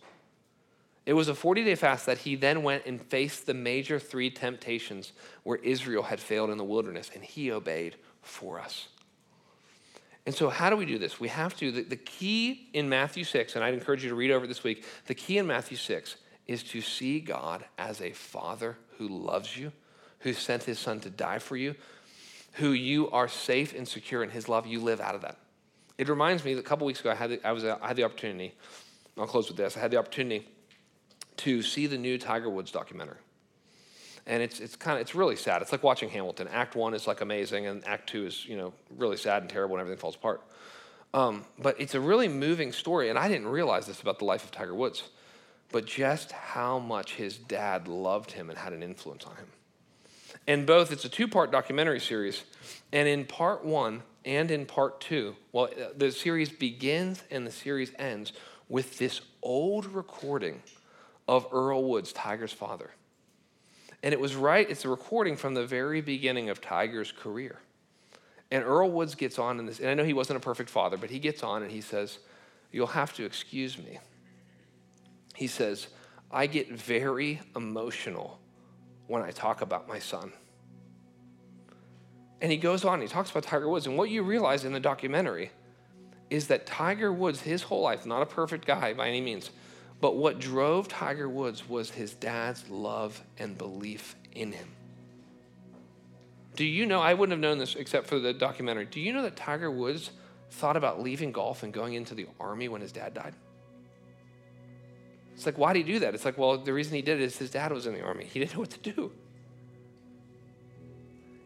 [1.04, 4.30] It was a 40 day fast that he then went and faced the major three
[4.30, 8.88] temptations where Israel had failed in the wilderness, and he obeyed for us.
[10.24, 11.18] And so, how do we do this?
[11.18, 14.30] We have to, the, the key in Matthew 6, and I'd encourage you to read
[14.30, 16.16] over this week, the key in Matthew 6
[16.46, 19.72] is to see God as a father who loves you,
[20.20, 21.74] who sent his son to die for you,
[22.54, 24.66] who you are safe and secure in his love.
[24.66, 25.38] You live out of that.
[25.98, 27.96] It reminds me that a couple weeks ago, I had the, I was, I had
[27.96, 28.54] the opportunity,
[29.18, 30.46] I'll close with this, I had the opportunity
[31.38, 33.18] to see the new Tiger Woods documentary.
[34.26, 35.62] And it's, it's kind of, it's really sad.
[35.62, 36.48] It's like watching Hamilton.
[36.48, 39.74] Act one is like amazing, and act two is, you know, really sad and terrible
[39.76, 40.42] and everything falls apart.
[41.14, 44.44] Um, but it's a really moving story, and I didn't realize this about the life
[44.44, 45.10] of Tiger Woods,
[45.70, 49.48] but just how much his dad loved him and had an influence on him.
[50.46, 52.44] And both, it's a two part documentary series,
[52.92, 57.92] and in part one and in part two, well, the series begins and the series
[57.98, 58.32] ends
[58.68, 60.62] with this old recording
[61.28, 62.90] of Earl Woods, Tiger's father.
[64.02, 67.60] And it was right, it's a recording from the very beginning of Tiger's career.
[68.50, 70.96] And Earl Woods gets on in this, and I know he wasn't a perfect father,
[70.96, 72.18] but he gets on and he says,
[72.70, 73.98] You'll have to excuse me.
[75.34, 75.88] He says,
[76.30, 78.40] I get very emotional
[79.06, 80.32] when I talk about my son.
[82.40, 83.86] And he goes on, he talks about Tiger Woods.
[83.86, 85.50] And what you realize in the documentary
[86.28, 89.50] is that Tiger Woods, his whole life, not a perfect guy by any means,
[90.02, 94.66] but what drove Tiger Woods was his dad's love and belief in him.
[96.56, 97.00] Do you know?
[97.00, 98.84] I wouldn't have known this except for the documentary.
[98.84, 100.10] Do you know that Tiger Woods
[100.50, 103.32] thought about leaving golf and going into the army when his dad died?
[105.36, 106.14] It's like, why did he do that?
[106.14, 108.24] It's like, well, the reason he did it is his dad was in the army.
[108.24, 109.12] He didn't know what to do.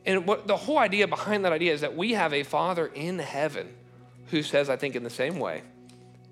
[0.07, 3.19] And what the whole idea behind that idea is that we have a father in
[3.19, 3.69] heaven
[4.29, 5.63] who says, I think, in the same way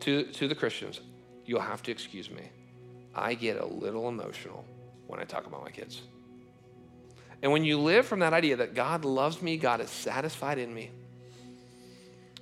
[0.01, 1.01] to, to the Christians,
[1.45, 2.43] you'll have to excuse me.
[3.15, 4.65] I get a little emotional
[5.07, 6.03] when I talk about my kids.
[7.43, 10.73] And when you live from that idea that God loves me, God is satisfied in
[10.75, 10.91] me,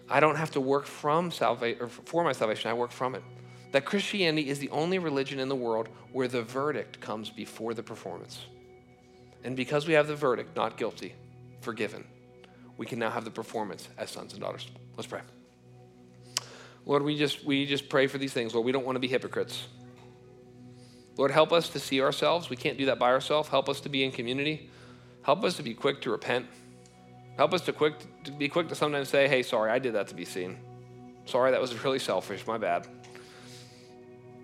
[0.08, 3.22] I don't have to work from salvation or for my salvation, I work from it.
[3.72, 7.82] That Christianity is the only religion in the world where the verdict comes before the
[7.82, 8.40] performance.
[9.44, 11.14] And because we have the verdict, not guilty,
[11.62, 12.04] forgiven,
[12.76, 14.68] we can now have the performance as sons and daughters.
[14.96, 15.22] Let's pray.
[16.84, 18.54] Lord, we just, we just pray for these things.
[18.54, 19.66] Lord, we don't want to be hypocrites.
[21.16, 22.50] Lord, help us to see ourselves.
[22.50, 23.48] We can't do that by ourselves.
[23.48, 24.70] Help us to be in community.
[25.22, 26.46] Help us to be quick to repent.
[27.36, 30.08] Help us to, quick, to be quick to sometimes say, hey, sorry, I did that
[30.08, 30.58] to be seen.
[31.24, 32.46] Sorry, that was really selfish.
[32.46, 32.86] My bad.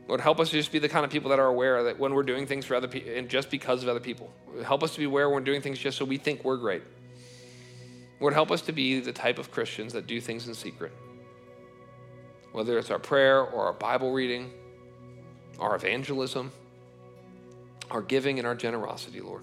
[0.07, 2.15] Lord, help us to just be the kind of people that are aware that when
[2.15, 4.33] we're doing things for other people and just because of other people.
[4.65, 6.83] Help us to be aware when we're doing things just so we think we're great.
[8.21, 10.93] Lord, help us to be the type of Christians that do things in secret
[12.53, 14.51] whether it's our prayer or our Bible reading,
[15.59, 16.51] our evangelism,
[17.91, 19.43] our giving, and our generosity, Lord.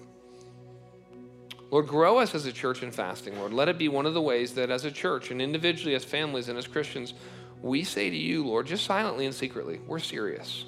[1.70, 3.52] Lord, grow us as a church in fasting, Lord.
[3.52, 6.48] Let it be one of the ways that as a church and individually as families
[6.48, 7.14] and as Christians,
[7.60, 10.64] we say to you, Lord, just silently and secretly, we're serious.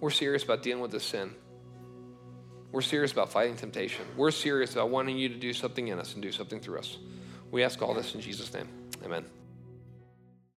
[0.00, 1.34] We're serious about dealing with this sin.
[2.72, 4.04] We're serious about fighting temptation.
[4.16, 6.98] We're serious about wanting you to do something in us and do something through us.
[7.50, 8.68] We ask all this in Jesus' name.
[9.04, 9.35] Amen.